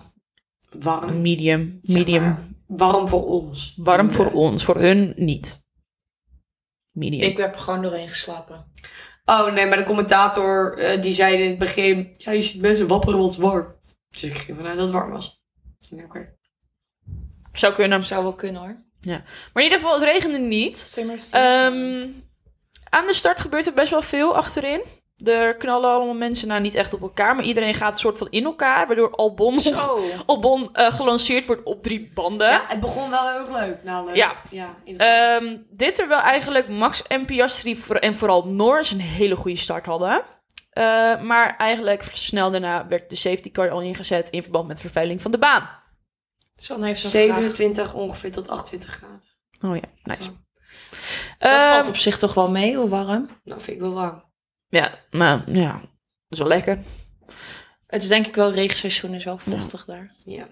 [0.81, 1.21] Warm.
[1.23, 1.79] medium.
[1.83, 2.23] Zeg Medium.
[2.23, 3.75] maar, warm voor ons.
[3.77, 5.63] Warm voor ons, voor hun niet.
[6.91, 7.23] Medium.
[7.23, 8.73] Ik heb er gewoon doorheen geslapen.
[9.25, 12.09] Oh nee, maar de commentator eh, die zei in het begin...
[12.13, 13.75] Ja, je ziet mensen wapperen wat warm.
[14.11, 15.43] Dus ik ging vanuit dat het warm was.
[16.05, 16.37] Oké.
[17.53, 18.05] Zou kunnen.
[18.05, 18.84] Zou wel kunnen hoor.
[19.53, 20.99] Maar in ieder geval, het regende niet.
[21.31, 22.07] Ehm,
[22.89, 24.83] aan de start gebeurt er best wel veel achterin.
[25.25, 28.27] Er knallen allemaal mensen, nou niet echt op elkaar, maar iedereen gaat een soort van
[28.31, 30.01] in elkaar, waardoor Albon, Zo.
[30.27, 32.51] Albon eh, gelanceerd wordt op drie banden.
[32.51, 33.83] Ja, het begon wel heel erg leuk.
[33.83, 34.17] Nou, leuk.
[34.17, 34.37] Ja.
[34.51, 34.75] Ja.
[34.97, 40.23] Ehm, dit terwijl eigenlijk Max en Piastri en vooral Norris een hele goede start hadden.
[40.71, 45.23] Eh, maar eigenlijk snel daarna werd de safety car al ingezet in verband met vervuiling
[45.23, 45.69] van de baan.
[46.57, 47.25] Sanne heeft zo'n vraag.
[47.35, 49.23] 27 ongeveer tot 28 graden.
[49.61, 50.23] Oh ja, nice.
[50.23, 50.31] Zo.
[51.39, 53.29] Dat Ehm, valt op zich toch wel mee, hoe warm?
[53.45, 54.25] Nou, vind ik wel warm.
[54.69, 55.89] Ja, nou ja, dat
[56.29, 56.79] is wel lekker.
[57.87, 60.15] Het is denk ik wel regenseizoen, is wel vochtig daar.
[60.25, 60.49] Ja.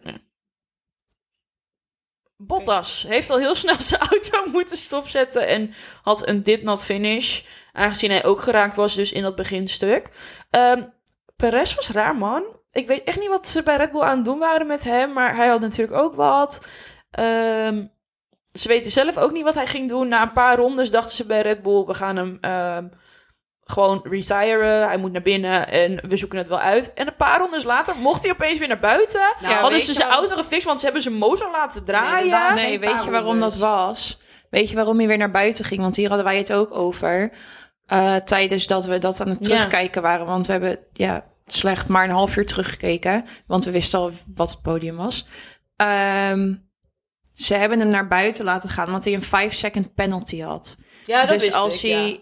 [2.36, 7.42] Bottas heeft al heel snel zijn auto moeten stopzetten en had een did not finish.
[7.72, 10.10] Aangezien hij ook geraakt was dus in dat beginstuk.
[10.50, 10.82] Ehm
[11.36, 12.44] Perez was raar, man.
[12.72, 15.12] Ik weet echt niet wat ze bij Red Bull aan het doen waren met hem,
[15.12, 16.66] maar hij had natuurlijk ook wat.
[17.10, 17.86] Ehm,
[18.52, 20.08] ze weten zelf ook niet wat hij ging doen.
[20.08, 22.86] Na een paar rondes dachten ze bij Red Bull, we gaan hem ehm,
[23.64, 24.86] gewoon retiren.
[24.86, 26.92] Hij moet naar binnen en we zoeken het wel uit.
[26.94, 29.34] En een paar rondes later mocht hij opeens weer naar buiten.
[29.40, 32.54] Nou, Hadden ze zijn auto gefixt, want ze hebben zijn motor laten draaien.
[32.54, 34.20] Nee, geen weet je waarom dat was?
[34.50, 35.80] Weet je waarom hij weer naar buiten ging?
[35.80, 37.32] Want hier hadden wij het ook over.
[37.86, 39.54] eh, tijdens dat we dat aan het Ja.
[39.54, 40.26] terugkijken waren.
[40.26, 43.24] Want we hebben ja, slecht maar een half uur teruggekeken.
[43.46, 45.26] Want we wisten al wat het podium was.
[45.76, 46.54] Ehm,
[47.32, 48.90] ze hebben hem naar buiten laten gaan.
[48.90, 50.78] Want hij een 5-second penalty had.
[51.06, 52.18] Ja, dat dus wist als ik, ja.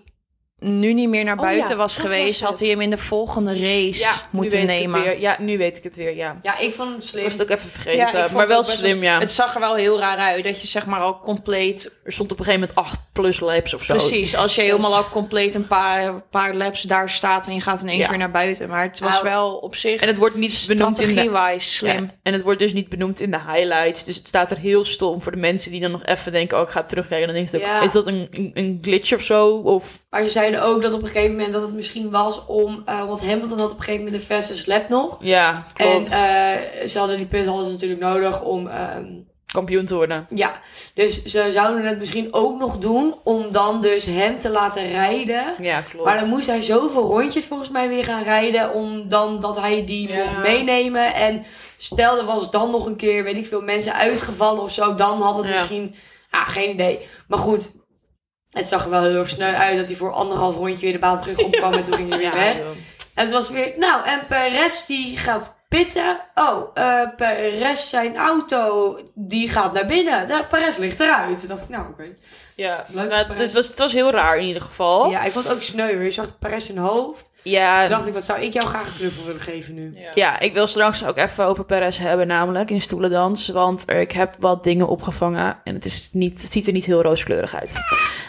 [0.61, 2.41] Nu niet meer naar Oh buiten ja, was geweest...
[2.41, 4.99] was had hij hem in de volgende race Ja, moeten nu weet nemen.
[5.01, 5.21] Ik het weer.
[5.23, 6.37] Ja, nu weet ik het weer, ja.
[6.43, 7.25] Ja, ik vond het Ik slim.
[7.25, 9.19] was het ook even vergeten, Ja, ik vond maar wel best slim, ja.
[9.19, 10.45] Het zag er wel heel raar uit.
[10.45, 13.75] Dat je zeg maar al compleet Er stond op een gegeven moment 8 plus laps
[13.75, 13.95] of zo.
[13.95, 17.83] Precies, als je helemaal al compleet een paar, paar laps daar staat en je gaat
[17.83, 18.09] ineens Ja.
[18.09, 18.69] weer naar buiten.
[18.69, 21.55] Maar het was Nou, wel op zich En het wordt niet benoemd in de...
[21.59, 22.03] slim.
[22.03, 24.05] Ja, en het wordt dus niet benoemd in de highlights.
[24.05, 26.57] Dus het staat er heel stom voor de mensen die dan nog even denken...
[26.59, 27.27] oh, ik ga terugkijken.
[27.27, 27.81] Dan denk je, ook, Ja.
[27.83, 29.49] is dat een, een, een glitch of zo?
[29.57, 30.05] Of...
[30.11, 32.83] Maar ze zeiden ook dat op een gegeven moment dat het misschien was om...
[32.87, 35.17] eh want Hamilton had op een gegeven moment de fastest lap nog.
[35.21, 36.11] Ja, En klopt.
[36.11, 38.67] eh, ze hadden die punten hadden ze natuurlijk nodig om...
[38.67, 39.07] ehm,
[39.53, 40.27] Kampioen te worden.
[40.35, 40.61] ja,
[40.95, 45.55] dus ze zouden het misschien ook nog doen om dan dus hem te laten rijden.
[45.63, 46.05] Ja, klopt.
[46.05, 48.73] Maar dan moest hij zoveel rondjes volgens mij weer gaan rijden.
[48.75, 50.17] Om dan dat hij die Ja.
[50.17, 51.15] mocht meenemen.
[51.15, 51.45] En
[51.77, 54.95] stel er was dan nog een keer, weet ik veel, mensen uitgevallen of zo.
[54.95, 55.51] Dan had het Ja.
[55.51, 55.95] misschien,
[56.33, 56.99] ja, geen idee.
[57.29, 57.71] Maar goed,
[58.51, 60.99] het zag er wel heel erg sneu uit dat hij voor anderhalf rondje weer de
[60.99, 61.73] baan terug opkwam.
[61.73, 62.59] En toen ging hij weer ja, weg.
[63.15, 66.19] En het was weer, nou, en Perez die gaat pitten.
[66.35, 70.29] Oh, eh Perez zijn auto, die gaat naar binnen.
[70.29, 71.39] Nou, Perez ligt eruit.
[71.39, 72.05] Toen dacht ik, nou, oké.
[72.57, 73.37] Ja, Leuk, Perez.
[73.43, 75.11] het, was, het was heel raar in ieder geval.
[75.11, 76.03] Ja, ik vond het ook sneu.
[76.03, 77.33] Je zag Perez zijn hoofd.
[77.43, 79.99] Ja, Toen dacht ik, wat zou ik jou graag een knuffel willen geven nu?
[80.15, 83.49] ja, ik wil straks ook even over Perez hebben, namelijk in stoelendans.
[83.49, 86.85] Want er- ik heb wat dingen opgevangen en het, is niet, het ziet er niet
[86.85, 87.79] heel rooskleurig uit.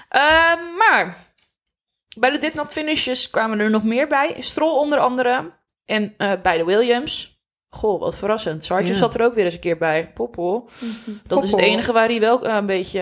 [0.10, 1.18] Ehm, maar
[2.18, 4.36] bij de Did Not Finishes kwamen er nog meer bij.
[4.40, 5.52] Stroll onder andere
[5.86, 7.31] en eh, bij de Williams.
[7.74, 8.68] Goh, wat verrassend.
[8.68, 8.94] Ja.
[8.94, 10.12] zat er ook weer eens een keer bij.
[10.14, 10.70] Poppel.
[11.28, 13.02] Dat is het enige waar hij wel eh, een beetje...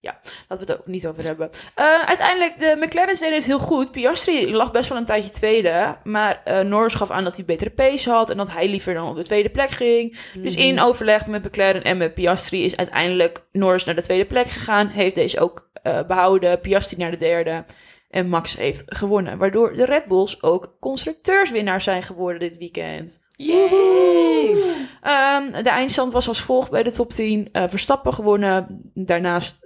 [0.00, 1.50] ja, laten we het ook niet over hebben.
[1.74, 3.90] Eh, uiteindelijk, de McLaren's deden het heel goed.
[3.90, 5.96] Piastri lag best wel een tijdje tweede.
[6.04, 8.30] Maar eh Norris gaf aan dat hij betere pace had.
[8.30, 10.18] En dat hij liever dan op de tweede plek ging.
[10.34, 14.48] Dus in overleg met McLaren en met Piastri is uiteindelijk Norris naar de tweede plek
[14.48, 14.86] gegaan.
[14.88, 16.60] Heeft deze ook eh, behouden.
[16.60, 17.64] Piastri naar de derde.
[18.14, 19.38] En Max heeft gewonnen.
[19.38, 23.20] Waardoor de Red Bulls ook constructeurswinnaar zijn geworden dit weekend.
[23.36, 24.56] Yay!
[25.02, 27.48] Ehm, de eindstand was als volgt bij de top 10.
[27.52, 28.80] Eh, Verstappen gewonnen.
[28.94, 29.58] Daarnaast,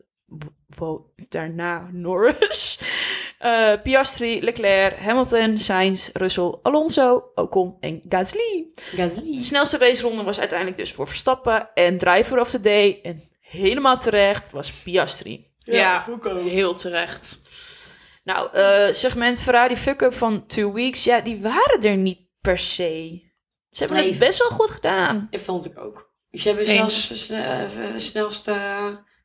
[0.66, 2.80] wow, daarna Norris.
[3.38, 8.68] Eh, Piastri, Leclerc, Hamilton, Sainz, Russell, Alonso, Ocon en Gasly.
[8.74, 9.36] Gasly.
[9.36, 11.68] De snelste raceronde was uiteindelijk dus voor Verstappen.
[11.74, 15.46] En driver of the day, en helemaal terecht, was Piastri.
[15.58, 16.04] Ja,
[16.44, 17.40] heel terecht.
[18.28, 23.22] Nou, eh, segment Ferrari fuck-up van Two Weeks, ja, die waren er niet per se.
[23.70, 24.08] Ze hebben Nee.
[24.10, 25.28] het best wel goed gedaan.
[25.30, 26.10] Dat vond ik ook.
[26.32, 28.56] Ze hebben zelfs eh, ver- snelste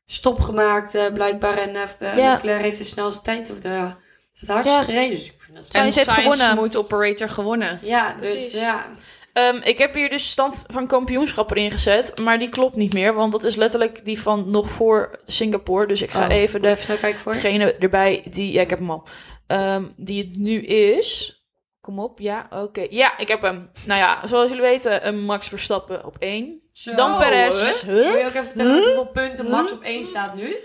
[0.06, 1.58] stop gemaakt, eh, blijkbaar.
[1.58, 2.32] En uh, Ja.
[2.32, 3.90] Leclerc heeft de snelste tijd of de,
[4.38, 4.82] het hardst Ja.
[4.82, 5.10] gereden.
[5.16, 6.54] Dus ik vind dat Sainz En heeft Sainz gewonnen.
[6.62, 7.80] moet operator gewonnen.
[7.82, 8.50] Ja, Precies.
[8.50, 8.86] dus ja.
[9.34, 13.14] Ehm, ik heb hier dus stand van kampioenschap erin gezet, maar die klopt niet meer,
[13.14, 15.86] want dat is letterlijk die van nog voor Singapore.
[15.86, 19.06] Dus ik ga Oh, even de, degene erbij die, ja, ik heb hem al,
[19.46, 21.38] Ehm, die het nu is.
[21.80, 22.86] Kom op, ja, oké.
[22.90, 23.70] Ja, ik heb hem.
[23.86, 26.62] Nou ja, zoals jullie weten, een Max Verstappen op één.
[26.72, 27.82] Zo, Dan Perez.
[27.82, 30.56] Wil je ook even vertellen hoeveel punten Max op 1 staat nu?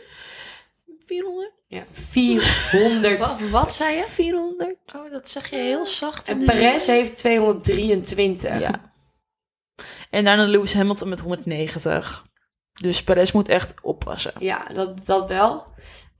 [1.09, 1.51] 400?
[1.67, 3.19] Ja, 400.
[3.19, 4.05] Wat, wat zei je?
[4.09, 4.75] 400?
[4.95, 6.29] Oh, dat zeg je heel zacht.
[6.29, 8.59] En Perez heeft 223.
[8.59, 8.93] Ja.
[10.09, 12.25] En daarna Lewis Hamilton met 190.
[12.81, 14.33] Dus Perez moet echt oppassen.
[14.39, 15.63] Ja, dat, dat wel.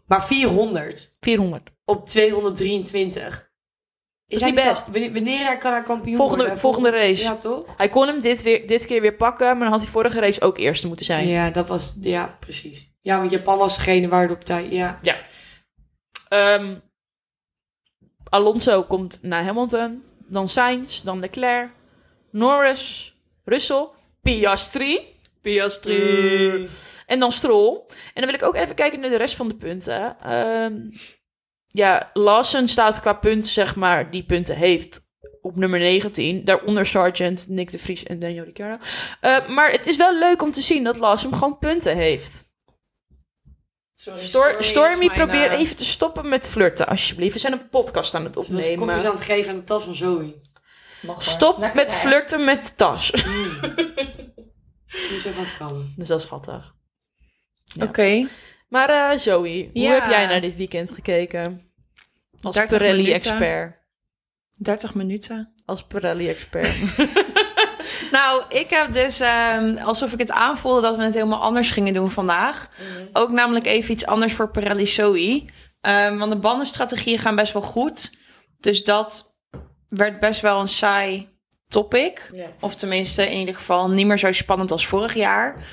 [0.08, 1.70] Maar 400 400.
[1.86, 3.52] op 223.
[4.28, 4.90] is hij al- best.
[4.92, 6.60] Wanneer, wanneer hij kan hij kampioen Volgende- worden?
[6.60, 7.24] volgende race.
[7.24, 7.78] Ja, toch?
[7.78, 10.42] Hij kon hem dit, weer, dit keer weer pakken, maar dan had hij vorige race
[10.42, 11.28] ook eerste moeten zijn.
[11.28, 11.96] Ja, dat was...
[12.02, 12.88] Ja, precies.
[13.10, 14.72] Ja, want Japan was degene waar het op tijd...
[14.72, 15.00] Ja.
[15.02, 15.18] Ja.
[16.28, 16.76] Ehm,
[18.30, 20.04] Alonso komt naar Hamilton.
[20.28, 21.70] Dan Sainz, dan Leclerc.
[22.32, 23.88] Norris, Russell,
[24.22, 25.00] Piastri.
[25.42, 26.68] Piastri.
[27.06, 27.82] En dan Stroll.
[28.14, 30.20] En dan wil ik ook even kijken naar de rest van de punten.
[30.20, 30.76] Ehm,
[31.68, 35.08] ja, Lawson staat qua punten, zeg maar, die punten heeft
[35.42, 36.46] op nummer 19.
[36.46, 38.86] Daaronder Sargent, Nick de Vries en Daniel Ricciardo.
[39.22, 42.49] Eh, maar het is wel leuk om te zien dat Lawson gewoon punten heeft.
[44.00, 47.34] Stor Stormy, probeer even te stoppen met flirten, alsjeblieft.
[47.34, 48.96] We zijn een podcast aan het Dus opnemen.
[48.96, 50.36] aan het geven aan de tas van Zoe.
[51.18, 53.12] Stop met flirten met de tas.
[54.92, 55.94] Die is even aan het krabben.
[55.96, 56.76] Dat is wel schattig.
[57.82, 58.28] Oké.
[58.70, 59.38] Maar eh, Zoe,
[59.72, 59.94] hoe Ja.
[59.94, 61.72] heb jij naar dit weekend gekeken?
[62.42, 63.78] Als 30 Pirelli-expert.
[64.62, 65.54] 30 minuten.
[65.66, 66.76] Als Pirelli-expert.
[68.20, 71.94] Nou, ik heb dus ehm, alsof ik het aanvoelde dat we het helemaal anders gingen
[71.94, 72.68] doen vandaag.
[73.14, 75.46] Ook namelijk even iets anders voor Pirelli Zoe.
[75.82, 78.18] Ehm, want de bandenstrategieën gaan best wel goed.
[78.60, 79.38] Dus dat
[79.88, 81.30] werd best wel een saai
[81.68, 82.32] topic.
[82.60, 85.64] Of tenminste, in ieder geval niet meer zo spannend als vorig jaar.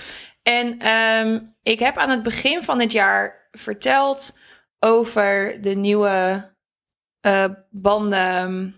[0.42, 4.38] En ehm, ik heb aan het begin van het jaar verteld
[4.78, 6.44] over de nieuwe
[7.20, 8.74] eh, banden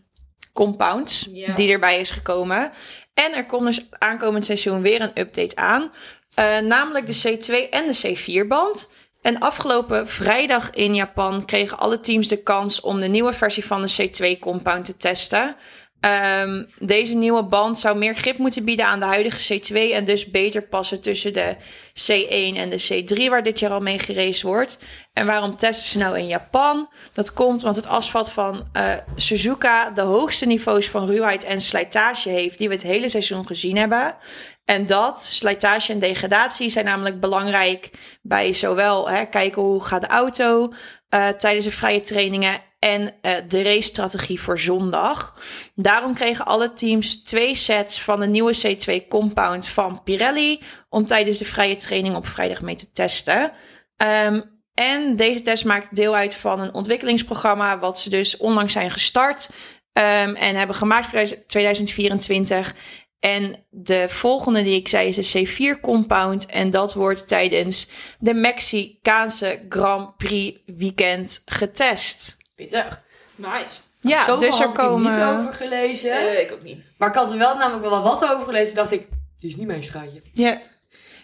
[0.59, 2.73] compounds die erbij is gekomen.
[3.15, 5.93] En er komt dus aankomend seizoen weer een update aan.
[6.35, 8.91] Eh, namelijk de C2 en de C4-band.
[9.23, 13.83] En afgelopen vrijdag in Japan kregen alle teams de kans om de nieuwe versie van
[13.83, 15.57] de C2-compound te testen.
[16.01, 20.31] Ehm, deze nieuwe band zou meer grip moeten bieden aan de huidige C2 en dus
[20.31, 21.57] beter passen tussen de
[21.95, 24.79] C1 en de C3 waar dit jaar al mee geraced wordt.
[25.13, 26.89] En waarom testen ze nou in Japan?
[27.13, 32.29] Dat komt omdat het asfalt van eh, Suzuka de hoogste niveaus van ruwheid en slijtage
[32.29, 34.17] heeft die we het hele seizoen gezien hebben.
[34.65, 37.91] En dat, slijtage en degradatie, zijn namelijk belangrijk
[38.23, 40.73] bij zowel hè, kijken hoe gaat de auto
[41.09, 45.35] eh, tijdens de vrije trainingen en eh, de racestrategie voor zondag.
[45.75, 51.39] Daarom kregen alle teams twee sets van de nieuwe C2 compound van Pirelli om tijdens
[51.39, 53.53] de vrije training op vrijdag mee te testen.
[53.97, 54.41] Ehm,
[54.75, 59.49] en deze test maakt deel uit van een ontwikkelingsprogramma, wat ze dus onlangs zijn gestart
[59.93, 62.75] ehm, en hebben gemaakt voor 2024.
[63.21, 66.47] En de volgende die ik zei is de C4 compound.
[66.47, 67.89] En dat wordt tijdens
[68.19, 72.38] de Mexicaanse Grand Prix weekend getest.
[72.59, 73.01] Pittig.
[73.37, 73.79] Nice.
[74.01, 75.13] Ja, Zoveel dus er had ik er komen.
[75.17, 76.11] niet over gelezen.
[76.13, 76.85] Eh, ik ook niet.
[76.99, 78.75] Maar ik had er wel namelijk wel wat over gelezen.
[78.75, 79.07] dacht ik,
[79.41, 80.23] dit is niet mijn straatje.
[80.33, 80.59] Ja,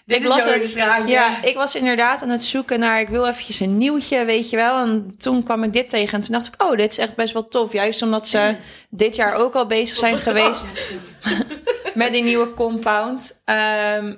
[0.06, 0.64] Dit Ik is las jouw het.
[0.64, 1.08] straatje.
[1.08, 3.00] ja, ik was inderdaad aan het zoeken naar.
[3.00, 4.78] Ik wil eventjes een nieuwtje, weet je wel.
[4.86, 6.14] En toen kwam ik dit tegen.
[6.14, 7.72] En toen dacht ik, oh, dit is echt best wel tof.
[7.72, 8.56] Juist omdat ze
[8.90, 10.92] dit jaar ook al bezig zijn geweest
[11.94, 13.40] met die nieuwe compound.
[13.44, 14.14] Ehm,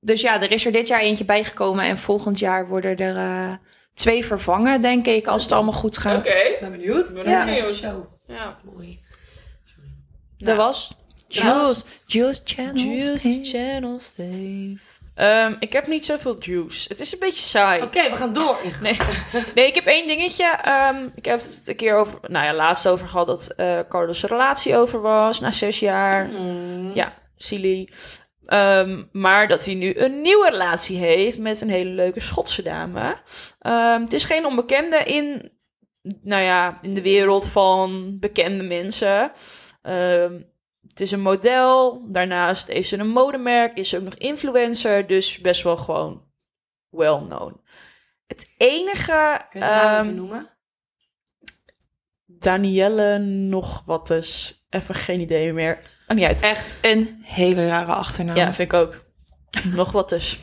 [0.00, 1.84] dus ja, er is er dit jaar eentje bijgekomen.
[1.84, 3.52] En volgend jaar worden er eh,
[4.00, 5.26] twee vervangen, denk ik.
[5.26, 6.28] Als het allemaal goed gaat.
[6.28, 6.56] Oké.
[6.60, 7.08] Ben benieuwd.
[7.08, 7.44] Ik ben Ja.
[7.44, 7.74] benieuwd.
[7.76, 8.58] Zo, Ja.
[8.74, 9.00] mooi.
[10.38, 11.84] Dat was Jules.
[12.06, 12.74] Jules Channel.
[12.74, 14.78] Juice Channel Steve.
[15.14, 16.88] Ehm, ik heb niet zoveel juice.
[16.88, 17.82] Het is een beetje saai.
[17.82, 18.58] Oké, we gaan door.
[18.82, 18.96] Nee.
[19.54, 20.44] nee, ik heb één dingetje.
[20.62, 24.22] Ehm, ik heb het een keer over, nou ja, laatst over gehad dat eh Carlos'
[24.24, 26.26] relatie over was na zes jaar.
[26.28, 26.90] Mm.
[26.94, 27.88] Ja, silly.
[28.50, 33.20] Ehm, maar dat hij nu een nieuwe relatie heeft met een hele leuke Schotse dame.
[33.58, 35.52] Ehm, het is geen onbekende in,
[36.22, 39.32] nou ja, in de wereld van bekende mensen.
[39.82, 40.40] Ehm,
[40.86, 42.04] het is een model.
[42.08, 43.76] Daarnaast heeft ze een modemerk.
[43.76, 45.06] Is ze ook nog influencer.
[45.06, 46.24] Dus best wel gewoon
[46.88, 47.60] well known.
[48.26, 49.46] Het enige...
[49.50, 50.48] Kun je de naam even noemen?
[52.26, 54.64] Danielle nog wat is.
[54.70, 55.98] Even geen idee meer.
[56.10, 56.42] Oh, niet uit.
[56.42, 58.36] Echt een hele rare achternaam.
[58.36, 59.04] Ja, vind ik ook.
[59.74, 60.38] nog wat dus.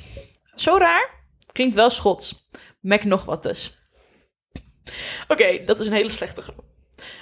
[0.56, 1.10] Zo raar.
[1.52, 2.48] Klinkt wel Schots.
[2.82, 3.78] Mac nog wat dus.
[5.28, 6.64] Oké, dat is een hele slechte grap.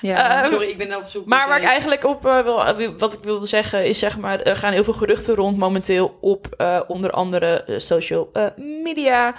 [0.01, 0.41] Ja.
[0.41, 1.25] Ehm, Sorry, ik ben op zoek.
[1.25, 2.41] Maar dus, waar ik eh, eigenlijk op eh,
[2.75, 6.17] wil, wat ik wilde zeggen is zeg maar, er gaan heel veel geruchten rond momenteel
[6.21, 9.35] op eh, onder andere eh, social eh, media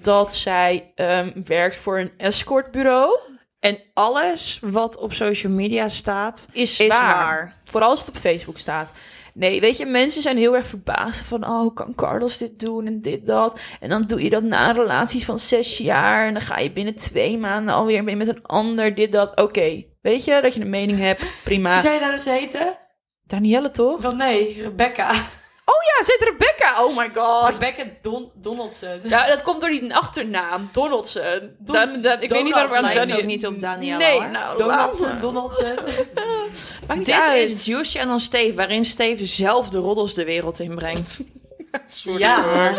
[0.00, 3.18] dat zij ehm, werkt voor een escortbureau.
[3.64, 7.00] En alles wat op social media staat, Is, is waar.
[7.00, 7.56] waar.
[7.64, 8.92] Vooral als het op Facebook staat.
[9.34, 11.44] Nee, weet je, mensen zijn heel erg verbaasd van...
[11.44, 13.60] oh, hoe kan Carlos dit doen en dit, dat?
[13.80, 16.26] En dan doe je dat na een relatie van zes jaar...
[16.26, 19.40] en dan ga je binnen twee maanden alweer mee met een ander, dit, dat.
[19.40, 21.80] Oké, weet je, dat je een mening hebt, Hoe prima.
[21.80, 22.78] zei je dat eens heten?
[23.26, 24.02] Danielle, toch?
[24.02, 25.12] Wel nee, Rebecca.
[25.98, 26.84] Ja, zit Rebecca.
[26.84, 27.50] Oh my god.
[27.50, 29.00] Rebecca Don Donaldson.
[29.04, 31.56] Ja, dat komt door die achternaam, Donaldson.
[31.58, 34.30] Don- Dan, dan, ik weet niet waarom aan Lijkt ook niet op Danielle, Nee, hoor.
[34.30, 35.20] nou, Donaldson.
[35.20, 35.74] Donaldson.
[36.96, 37.48] Dit uit.
[37.50, 41.20] is Juice Channel Steve, waarin Steve zelf de roddels de wereld inbrengt.
[42.04, 42.72] Ja.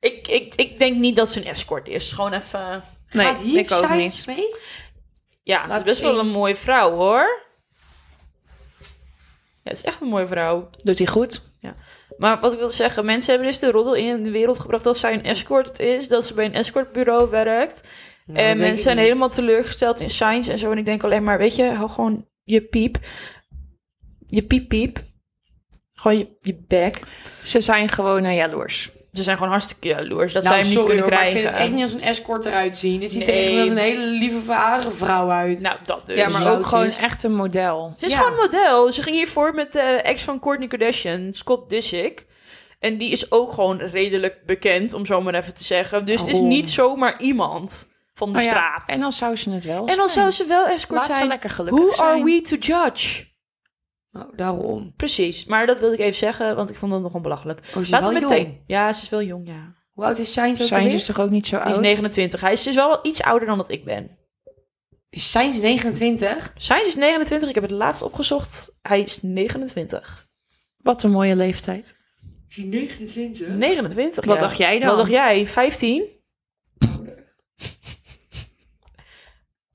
[0.00, 2.12] Ik, ik, ik denk niet dat ze een escort is.
[2.12, 2.82] Gewoon even...
[3.10, 4.24] Nee, Gaat hier ik ook niet.
[4.26, 4.54] mee?
[5.42, 7.42] Ja, het is best wel een mooie vrouw, hoor.
[9.62, 10.70] Ja, het is echt een mooie vrouw.
[10.84, 11.42] Doet hij goed?
[12.16, 14.98] Maar wat ik wilde zeggen, mensen hebben dus de roddel in de wereld gebracht dat
[14.98, 17.88] zij een escort is, dat ze bij een escortbureau werkt.
[18.26, 19.04] Nou, en mensen zijn niet.
[19.04, 20.70] helemaal teleurgesteld in science en zo.
[20.70, 22.98] En ik denk alleen maar, weet je, hou gewoon je piep.
[24.26, 25.02] Je piep piep.
[25.92, 27.00] Gewoon je, je bek.
[27.42, 28.90] Ze zijn gewoon uh, jaloers.
[29.12, 31.40] Ze zijn gewoon hartstikke jaloers dat Nou, zij hem niet kunnen hoor, maar ik krijgen.
[31.40, 33.00] vind het echt niet als een escort eruit zien.
[33.00, 33.44] Dit ziet Nee.
[33.44, 35.60] er echt als een hele lieve, verhaardere vrouw uit.
[35.60, 36.16] Nou, dat dus.
[36.18, 37.94] Ja, maar ook gewoon echt een model.
[37.98, 38.18] Ze is Ja.
[38.18, 38.92] gewoon een model.
[38.92, 42.26] Ze ging hiervoor met de ex van Kourtney Kardashian, Scott Disick.
[42.78, 46.04] En die is ook gewoon redelijk bekend, om zo maar even te zeggen.
[46.04, 46.46] Dus het is Oh.
[46.46, 48.88] niet zomaar iemand van de Oh ja, straat.
[48.88, 50.32] En dan zou ze het wel En dan zou zijn.
[50.32, 51.28] ze wel escort Laat ze zijn.
[51.28, 52.08] lekker gelukkig Who zijn.
[52.08, 53.24] are we to judge?
[54.12, 54.92] Nou, daarom.
[54.96, 57.58] Precies, maar dat wilde ik even zeggen, want ik vond het nogal belachelijk.
[57.66, 58.44] Oh, ze is Laten we meteen.
[58.44, 58.60] jong.
[58.66, 59.74] Ja, ze is wel jong, ja.
[59.92, 60.96] Hoe oud is Science ook Zijn alweer?
[60.96, 61.80] is toch ook niet zo Die is oud?
[61.82, 62.40] 29.
[62.40, 64.18] Hij is, ze is wel iets ouder dan dat ik ben.
[65.10, 66.52] Is Science 29?
[66.56, 68.78] Science is 29, ik heb het laatst opgezocht.
[68.82, 70.28] Hij is 29.
[70.76, 72.00] Wat een mooie leeftijd.
[72.56, 73.48] 29?
[73.48, 74.40] 29, Wat ja.
[74.40, 74.88] dacht jij dan?
[74.88, 75.46] Wat dacht jij?
[75.46, 76.06] 15?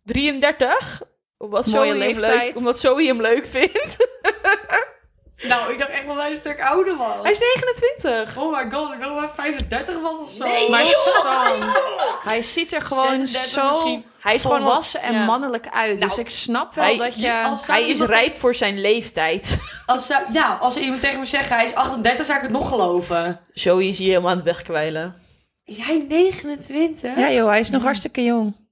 [0.04, 1.02] 33?
[1.38, 2.44] Omdat Mooie Zoe, hem leeftijd.
[2.44, 3.98] leuk, omdat Zoe hem leuk vindt.
[5.44, 7.16] Nou, ik dacht echt wel dat hij een stuk ouder was.
[7.22, 8.38] Hij is 29.
[8.38, 10.44] Oh my god, ik dacht dat hij 35 was of zo.
[10.44, 10.86] Nee, Maar.
[10.86, 11.62] Sam,
[12.24, 14.06] hij ziet er gewoon 36 zo misschien.
[14.20, 15.26] Hij is gewoon volwassen en ja.
[15.26, 16.00] mannelijk uit.
[16.02, 17.42] dus Nou, ik snap wel hij- dat je...
[17.44, 19.60] als- Zou Hij is iemand- rijp voor zijn leeftijd.
[19.86, 22.54] Als, zou- ja, als er iemand tegen me zegt hij is 38, zou ik het
[22.54, 23.40] nog geloven.
[23.54, 25.16] Zoe is hier helemaal aan het wegkwijlen.
[25.66, 27.18] Is hij 29?
[27.18, 28.67] Ja joh, hij is nog hartstikke jong.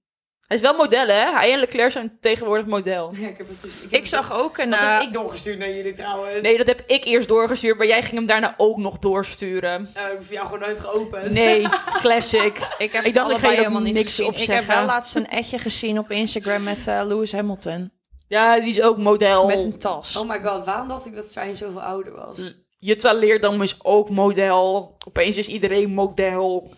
[0.48, 1.32] Hij is wel model, hè?
[1.32, 3.12] Hij en Leclerc zijn tegenwoordig model.
[3.16, 3.58] Ja, ik heb het.
[3.64, 4.70] Ik, heb Ik het- zag ook een...
[4.70, 6.42] Dat eh, heb ik doorgestuurd naar jullie trouwens.
[6.42, 9.90] Nee, dat heb ik eerst doorgestuurd, maar jij ging hem daarna ook nog doorsturen.
[9.94, 11.32] Nou, ik heb jou gewoon nooit geopend.
[11.32, 11.66] Nee,
[12.02, 12.58] classic.
[12.78, 14.28] ik heb ik dacht, ik ga helemaal niet niks gezien.
[14.28, 17.92] op Ik heb wel laatst een etje gezien op Instagram met eh, Lewis Hamilton.
[18.28, 19.46] Ja, die is ook model.
[19.48, 20.16] Met een tas.
[20.16, 22.54] Oh my god, waarom dacht ik dat Science zoveel ouder was?
[22.80, 24.96] Je taleerdam is ook model.
[25.08, 26.74] Opeens is iedereen model.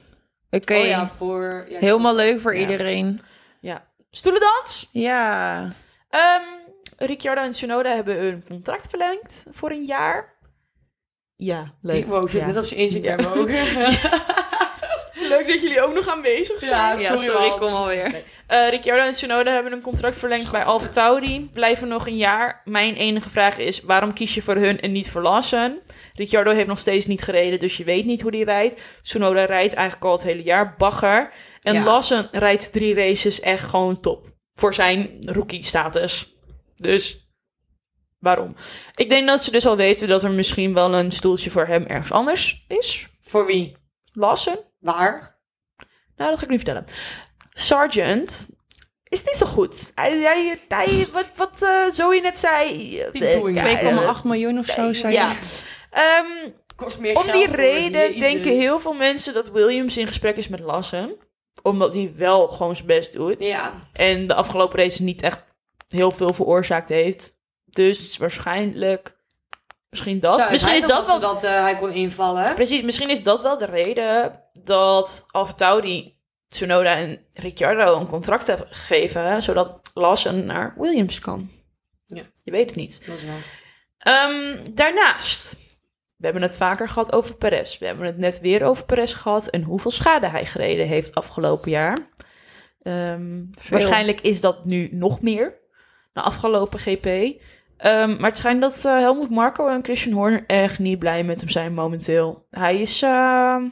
[0.51, 1.65] Oké, Oh ja, voor...
[1.69, 2.60] Ja, helemaal leuk voor Ja.
[2.60, 3.21] iedereen.
[4.12, 4.89] Stoelendans.
[4.91, 5.63] Ja.
[6.10, 6.43] Ehm
[6.98, 10.36] Ricciardo en Tsunoda hebben hun contract verlengd voor een jaar.
[11.36, 11.96] Ja, leuk.
[11.98, 12.48] Ik wou zit Ja.
[12.48, 13.28] net op zijn Instagram Ja.
[13.30, 13.50] ook.
[15.38, 16.71] Leuk dat jullie ook nog aanwezig zijn.
[16.71, 17.60] Ja, Ja, sorry, sorry, man.
[17.60, 18.21] kom alweer.
[18.47, 21.50] Eh, Ricciardo en Tsunoda hebben een contract verlengd bij Alfa Tauri.
[21.52, 22.62] Blijven nog een jaar.
[22.65, 25.80] Mijn enige vraag is, waarom kies je voor hun en niet voor Lawson?
[26.13, 28.84] Ricciardo heeft nog steeds niet gereden, dus je weet niet hoe die rijdt.
[29.02, 31.32] Tsunoda rijdt eigenlijk al het hele jaar bagger.
[31.62, 31.84] En Ja.
[31.84, 34.26] Lawson rijdt drie races echt gewoon top.
[34.54, 36.36] Voor zijn rookie-status.
[36.76, 37.30] Dus
[38.19, 38.56] waarom?
[38.95, 41.86] Ik denk dat ze dus al weten dat er misschien wel een stoeltje voor hem
[41.86, 43.08] ergens anders is.
[43.21, 43.76] Voor wie?
[44.17, 44.58] Lawson?
[44.80, 45.39] Waar?
[46.15, 46.86] Nou, dat ga ik nu vertellen.
[47.53, 48.49] Sergeant
[49.03, 49.91] is niet zo goed.
[49.95, 52.99] Hij, hij, hij wat, wat eh Zoe net zei.
[53.01, 53.60] eh, doing.
[53.60, 55.36] ja, 2,8 miljoen of zo, zei Ja.
[55.91, 60.47] Ehm, Kost meer om die reden denken heel veel mensen dat Williams in gesprek is
[60.47, 61.15] met Lassen.
[61.62, 63.45] Omdat hij wel gewoon zijn best doet.
[63.45, 63.73] Ja.
[63.93, 65.43] En de afgelopen race niet echt
[65.88, 67.38] heel veel veroorzaakt heeft.
[67.65, 69.15] Dus waarschijnlijk...
[69.89, 70.50] Misschien dat.
[70.50, 71.19] Misschien is dat wel...
[71.19, 72.54] dat eh, hij kon invallen.
[72.54, 78.47] Precies, misschien is dat wel de reden dat Alfa Tauri, Tsunoda en Ricciardo een contract
[78.47, 81.50] hebben gegeven, zodat Lawson naar Williams kan.
[82.06, 82.23] Ja.
[82.43, 83.08] Je weet het niet.
[83.08, 83.36] Dat is wel.
[83.97, 85.58] Ehm, daarnaast,
[86.15, 87.78] we hebben het vaker gehad over Perez.
[87.78, 91.71] We hebben het net weer over Perez gehad en hoeveel schade hij gereden heeft afgelopen
[91.71, 91.97] jaar.
[92.82, 95.60] Ehm, waarschijnlijk is dat nu nog meer,
[96.13, 97.39] na afgelopen GP.
[97.78, 101.40] Ehm, maar het schijnt dat eh, Helmut Marco en Christian Horner echt niet blij met
[101.40, 102.46] hem zijn momenteel.
[102.50, 103.02] Hij is...
[103.02, 103.70] ehm,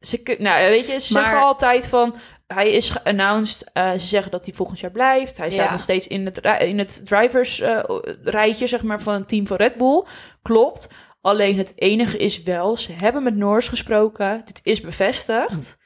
[0.00, 2.14] ze, nou, weet je, ze Maar- zeggen altijd van...
[2.46, 3.70] Hij is geannounced.
[3.72, 5.36] eh, ze zeggen dat hij volgend jaar blijft.
[5.36, 5.72] Hij staat Ja.
[5.72, 7.82] nog steeds in het, in het drivers eh,
[8.22, 10.04] rijtje zeg maar, van het team van Red Bull.
[10.42, 10.88] Klopt.
[11.20, 14.42] Alleen het enige is wel, ze hebben met Norris gesproken.
[14.44, 15.78] Dit is bevestigd.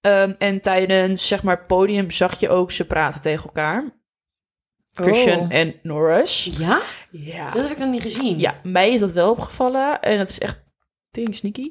[0.00, 3.99] Ehm, en tijdens zeg maar, het podium zag je ook ze praten tegen elkaar.
[4.92, 5.52] Christian Oh.
[5.54, 6.50] en Norris.
[6.58, 6.80] Ja?
[7.10, 7.50] Ja.
[7.50, 8.38] Dat heb ik nog niet gezien.
[8.38, 10.00] Ja, mij is dat wel opgevallen.
[10.00, 10.58] En dat is echt
[11.10, 11.70] ding sneaky.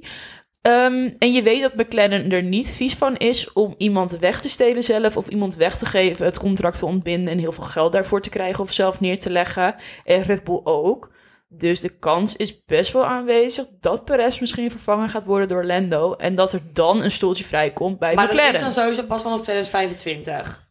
[0.61, 4.49] Ehm, en je weet dat McLaren er niet vies van is om iemand weg te
[4.49, 7.91] stelen zelf of iemand weg te geven, het contract te ontbinden en heel veel geld
[7.91, 9.75] daarvoor te krijgen of zelf neer te leggen.
[10.03, 11.11] En Red Bull ook.
[11.51, 16.13] Dus de kans is best wel aanwezig dat Perez misschien vervangen gaat worden door Lando.
[16.13, 18.53] En dat er dan een stoeltje vrijkomt bij Maar dat McLaren.
[18.55, 20.67] is dan sowieso pas vanaf 2025.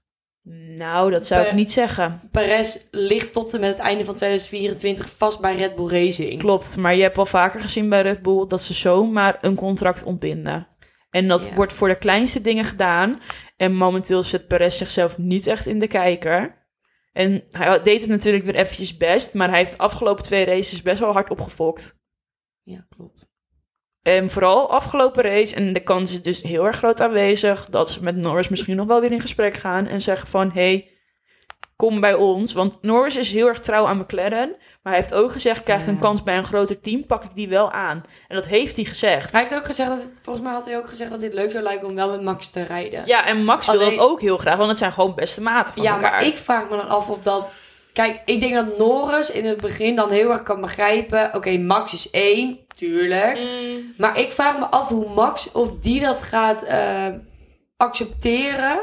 [0.76, 2.20] Nou, dat zou ik niet zeggen.
[2.30, 6.38] Perez ligt tot en met het einde van 2024 vast bij Red Bull Racing.
[6.38, 10.02] Klopt, maar je hebt al vaker gezien bij Red Bull dat ze zomaar een contract
[10.02, 10.66] ontbinden.
[11.10, 11.54] En dat Ja.
[11.54, 13.20] wordt voor de kleinste dingen gedaan.
[13.56, 16.66] En momenteel zet Perez zichzelf niet echt in de kijker.
[17.12, 20.82] En hij deed het natuurlijk weer eventjes best, maar hij heeft de afgelopen twee races
[20.82, 21.96] best wel hard opgefokt.
[22.62, 23.27] Ja, klopt.
[24.02, 28.02] En vooral afgelopen race, en de kans is dus heel erg groot aanwezig, dat ze
[28.02, 30.90] met Norris misschien nog wel weer in gesprek gaan en zeggen van, hey,
[31.76, 32.52] kom bij ons.
[32.52, 34.48] Want Norris is heel erg trouw aan McLaren,
[34.82, 36.00] maar hij heeft ook gezegd, krijg ik een Ja.
[36.00, 38.02] kans bij een groter team, pak ik die wel aan.
[38.28, 39.32] En dat heeft hij gezegd.
[39.32, 41.50] Hij heeft ook gezegd dat het, volgens mij had hij ook gezegd dat dit leuk
[41.50, 43.06] zou lijken om wel met Max te rijden.
[43.06, 45.74] Ja, en Max wil Alleen- dat ook heel graag, want het zijn gewoon beste maten
[45.74, 46.10] van Ja, elkaar.
[46.10, 47.50] maar ik vraag me dan af of dat...
[47.98, 51.34] Kijk, ik denk dat Norris in het begin dan heel erg kan begrijpen...
[51.34, 53.38] Oké, Max is één, tuurlijk.
[53.38, 57.06] Mm, Maar ik vraag me af hoe Max, of die dat gaat eh,
[57.76, 58.78] accepteren...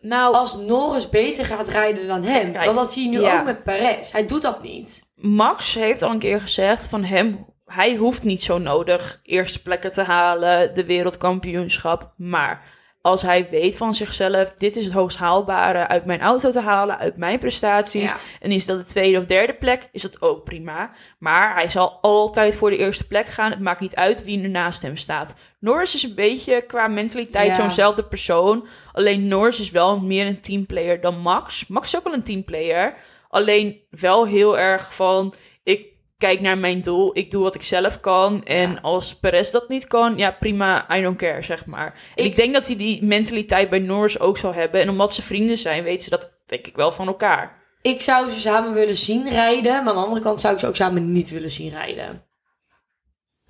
[0.00, 2.52] nou, als Norris beter gaat rijden dan hem.
[2.52, 3.38] Kijk, Want dat zie je nu ja.
[3.38, 4.12] ook met Perez.
[4.12, 5.02] Hij doet dat niet.
[5.14, 9.92] Max heeft al een keer gezegd van hem, hij hoeft niet zo nodig eerste plekken
[9.92, 12.12] te halen, de wereldkampioenschap.
[12.16, 12.62] Maar
[13.04, 16.98] als hij weet van zichzelf, dit is het hoogst haalbare uit mijn auto te halen,
[16.98, 18.10] uit mijn prestaties.
[18.10, 18.16] Ja.
[18.40, 20.90] En is dat de tweede of derde plek, is dat ook prima.
[21.18, 23.50] Maar hij zal altijd voor de eerste plek gaan.
[23.50, 25.34] Het maakt niet uit wie er naast hem staat.
[25.58, 27.54] Norris is een beetje qua mentaliteit Ja.
[27.54, 28.66] zo'nzelfde persoon.
[28.92, 31.66] Alleen Norris is wel meer een teamplayer dan Max.
[31.66, 32.94] Max is ook wel een teamplayer.
[33.28, 35.86] Alleen wel heel erg van, ik
[36.18, 38.44] kijk naar mijn doel, ik doe wat ik zelf kan.
[38.44, 38.78] En Ja.
[38.80, 41.92] als Perez dat niet kan, ja prima, I don't care, zeg maar.
[42.14, 44.80] En Ik- ik denk dat hij die mentaliteit bij Norris ook zal hebben.
[44.80, 47.62] En omdat ze vrienden zijn, weten ze dat denk ik wel van elkaar.
[47.82, 49.72] Ik zou ze samen willen zien rijden.
[49.72, 52.26] Maar aan de andere kant zou ik ze ook samen niet willen zien rijden.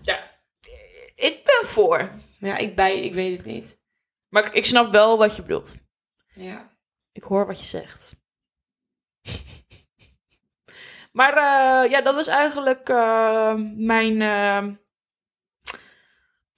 [0.02, 0.30] Ja,
[1.14, 2.10] ik ben voor.
[2.38, 3.78] Ja, ik, bij, ik weet het niet.
[4.28, 5.76] Maar ik, ik snap wel wat je bedoelt.
[6.34, 6.70] Ja.
[7.12, 8.16] Ik hoor wat je zegt.
[11.14, 14.64] maar eh, ja, dat was eigenlijk eh, mijn eh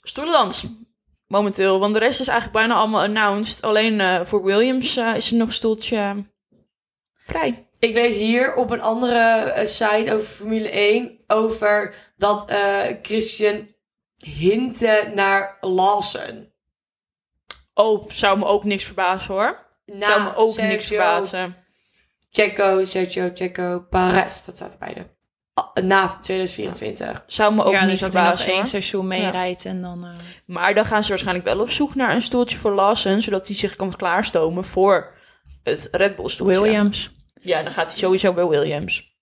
[0.02, 0.66] stoelendans
[1.26, 1.78] momenteel.
[1.78, 3.62] Want de rest is eigenlijk bijna allemaal announced.
[3.62, 6.24] Alleen voor Williams is er nog een stoeltje
[7.14, 7.68] vrij.
[7.78, 12.52] Ik lees hier op een andere site over Formule 1 over dat
[13.02, 13.68] Christian
[14.16, 16.52] hintte naar Lawson.
[17.74, 19.66] Oh, zou me ook niks verbazen hoor.
[19.84, 21.65] Na zou me ook Sergio, niks verbazen.
[22.42, 24.44] Checo, Sergio, Checo, Perez.
[24.44, 25.14] Dat er beide.
[25.54, 27.22] Ah, Na 2024.
[27.26, 28.54] Zou me ook ja, niet dus dat hij nog verbazen.
[28.56, 30.04] één seizoen meerijdt en dan...
[30.04, 30.10] eh,
[30.46, 33.56] Maar dan gaan ze waarschijnlijk wel op zoek naar een stoeltje voor Lawson, zodat hij
[33.56, 35.14] zich kan klaarstomen voor
[35.62, 36.60] het Red Bull stoeltje.
[36.60, 37.14] Williams.
[37.40, 39.15] Ja, dan gaat hij sowieso bij Williams.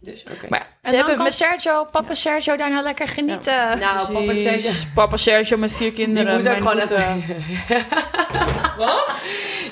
[0.00, 0.46] Dus, oké.
[0.48, 3.78] Maar ja, En ze dan hebben kan met Sergio, papa Sergio daar nou lekker genieten.
[3.78, 4.42] nou, papa Precies.
[4.42, 4.70] Sergio...
[4.94, 6.36] Papa Sergio met vier Die kinderen.
[6.36, 7.24] moet ook gewoon even...
[8.78, 9.22] Wat?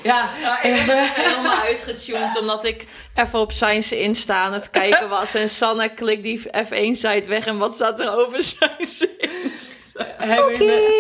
[0.03, 0.29] Ja,
[0.63, 5.35] ik ben even helemaal uitgetuned omdat ik even op Science Insta aan het kijken was.
[5.35, 7.47] En Sanne klikt die F1-site weg.
[7.47, 10.07] En wat staat er over Science Insta?
[10.19, 10.59] Met,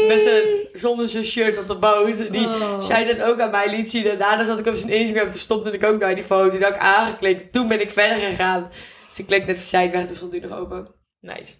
[0.08, 2.32] met zijn, zonder zijn shirt op de boot.
[2.32, 2.80] Die Oh.
[2.80, 4.06] zei dat ook aan mij liet zien.
[4.06, 5.30] En daarna zat ik op zijn Instagram.
[5.30, 6.50] Toen stopte ik ook naar die foto.
[6.50, 7.52] Die had ik aangeklikt.
[7.52, 8.70] Toen ben ik verder gegaan.
[9.14, 10.06] Dus ik klikte net de site weg.
[10.06, 10.88] Toen stond die nog open.
[11.20, 11.54] Nice.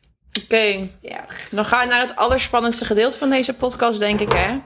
[0.44, 1.24] Oké, Ja.
[1.50, 4.58] dan gaan we naar het allerspannendste gedeelte van deze podcast, denk ik, hè?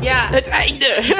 [0.00, 1.16] Ja, Het einde.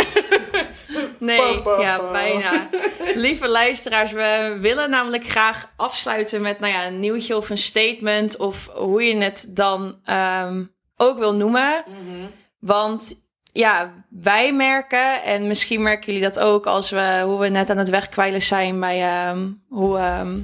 [1.19, 2.69] nee, Pa, pa, ja, bijna.
[3.15, 8.37] Lieve luisteraars, we willen namelijk graag afsluiten met nou ja, een nieuwtje of een statement.
[8.37, 10.65] Of hoe je het dan ehm,
[10.97, 11.85] ook wil noemen.
[12.61, 13.28] Want
[13.59, 17.77] ja, wij merken, en misschien merken jullie dat ook als we hoe we net aan
[17.77, 19.99] het wegkwijlen zijn bij ehm, hoe.
[19.99, 20.41] ehm,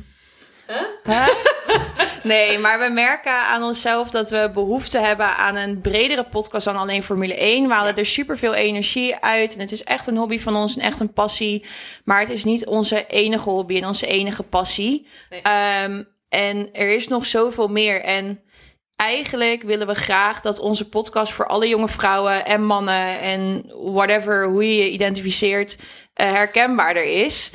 [1.05, 1.29] Huh?
[2.23, 6.77] Nee, maar we merken aan onszelf dat we behoefte hebben aan een bredere podcast dan
[6.77, 7.69] alleen Formule 1.
[7.69, 9.55] We halen er superveel energie uit.
[9.55, 11.65] En het is echt een hobby van ons en echt een passie.
[12.05, 15.07] Maar het is niet onze enige hobby en onze enige passie.
[15.31, 15.43] Nee.
[15.43, 18.03] Ehm, en er is nog zoveel meer.
[18.03, 18.41] En
[18.97, 24.47] eigenlijk willen we graag dat onze podcast voor alle jonge vrouwen en mannen en whatever,
[24.49, 25.79] hoe je je identificeert,
[26.15, 27.51] eh, herkenbaarder is.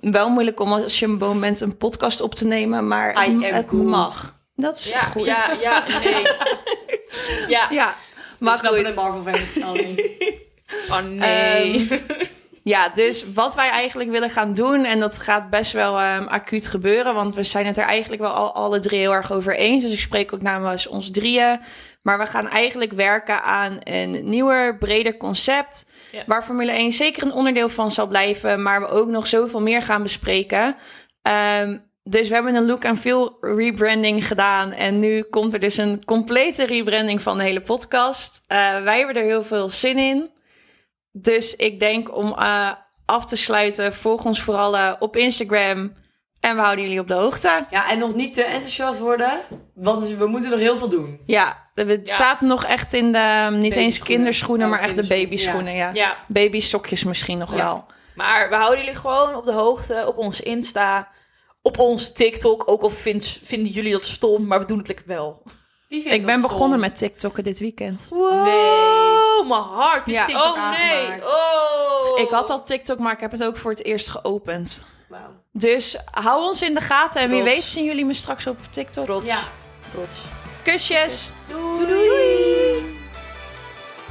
[0.00, 3.28] Wel moeilijk om als je een boom bent een podcast op te nemen, maar I
[3.28, 3.84] am het good.
[3.84, 4.36] mag.
[4.56, 5.26] Dat is Ja, goed.
[5.26, 6.22] ja, ja, nee.
[7.48, 7.66] Ja.
[7.70, 7.96] Ja,
[8.38, 8.94] maar goed.
[8.94, 10.06] Marvel fans al niet.
[10.90, 11.88] Oh nee.
[12.68, 16.66] Ja, dus wat wij eigenlijk willen gaan doen, en dat gaat best wel ehm, acuut
[16.66, 19.82] gebeuren, want we zijn het er eigenlijk wel al, alle drie heel erg over eens.
[19.82, 21.60] Dus ik spreek ook namens ons drieën.
[22.02, 25.90] Maar we gaan eigenlijk werken aan een nieuwer, breder concept.
[26.12, 26.22] Ja.
[26.26, 29.82] Waar Formule 1 zeker een onderdeel van zal blijven, maar we ook nog zoveel meer
[29.82, 30.76] gaan bespreken.
[31.22, 34.72] Ehm, dus we hebben een look en feel rebranding gedaan.
[34.72, 38.42] En nu komt er dus een complete rebranding van de hele podcast.
[38.46, 40.30] Eh, wij hebben er heel veel zin in.
[41.12, 42.70] Dus ik denk om eh,
[43.06, 45.92] af te sluiten, volg ons vooral eh, op Instagram.
[46.40, 47.66] En we houden jullie op de hoogte.
[47.70, 49.40] Ja, en nog niet te enthousiast worden.
[49.74, 51.20] Want we moeten nog heel veel doen.
[51.26, 52.14] Ja, het Ja.
[52.14, 55.74] staat nog echt in de, niet eens kinderschoenen, Oh, maar echt de babyschoenen.
[55.74, 55.90] Ja.
[55.94, 57.56] Ja, Babysokjes misschien nog Ja.
[57.56, 57.84] wel.
[58.14, 61.08] maar we houden jullie gewoon op de hoogte op onze Insta,
[61.62, 62.62] op ons TikTok.
[62.70, 65.42] Ook al vind, vinden jullie dat stom, maar we doen het lekker wel.
[65.88, 68.06] Ik ben begonnen met TikTokken dit weekend.
[68.10, 69.17] Wow, Nee.
[69.46, 70.06] Mijn hart.
[70.06, 70.24] Ja.
[70.24, 70.96] TikTok oh nee.
[70.96, 71.24] aangemaakt.
[71.24, 72.20] Oh.
[72.20, 74.86] Ik had al TikTok, maar ik heb het ook voor het eerst geopend.
[75.08, 75.42] Wauw.
[75.52, 77.20] Dus hou ons in de gaten.
[77.20, 79.04] En wie weet zien jullie me straks op TikTok.
[79.04, 79.26] trots.
[79.26, 79.40] Ja.
[79.92, 80.18] Trots.
[80.62, 81.30] Kusjes.
[81.48, 81.86] Doei.
[81.86, 82.96] doei.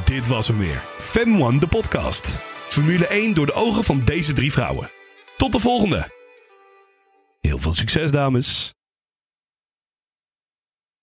[0.06, 0.84] Dit was hem weer.
[1.00, 2.36] Fem One, de podcast.
[2.70, 4.92] Formule 1 door de ogen van deze drie vrouwen.
[5.38, 6.12] Tot de volgende.
[7.42, 8.77] Heel veel succes, dames.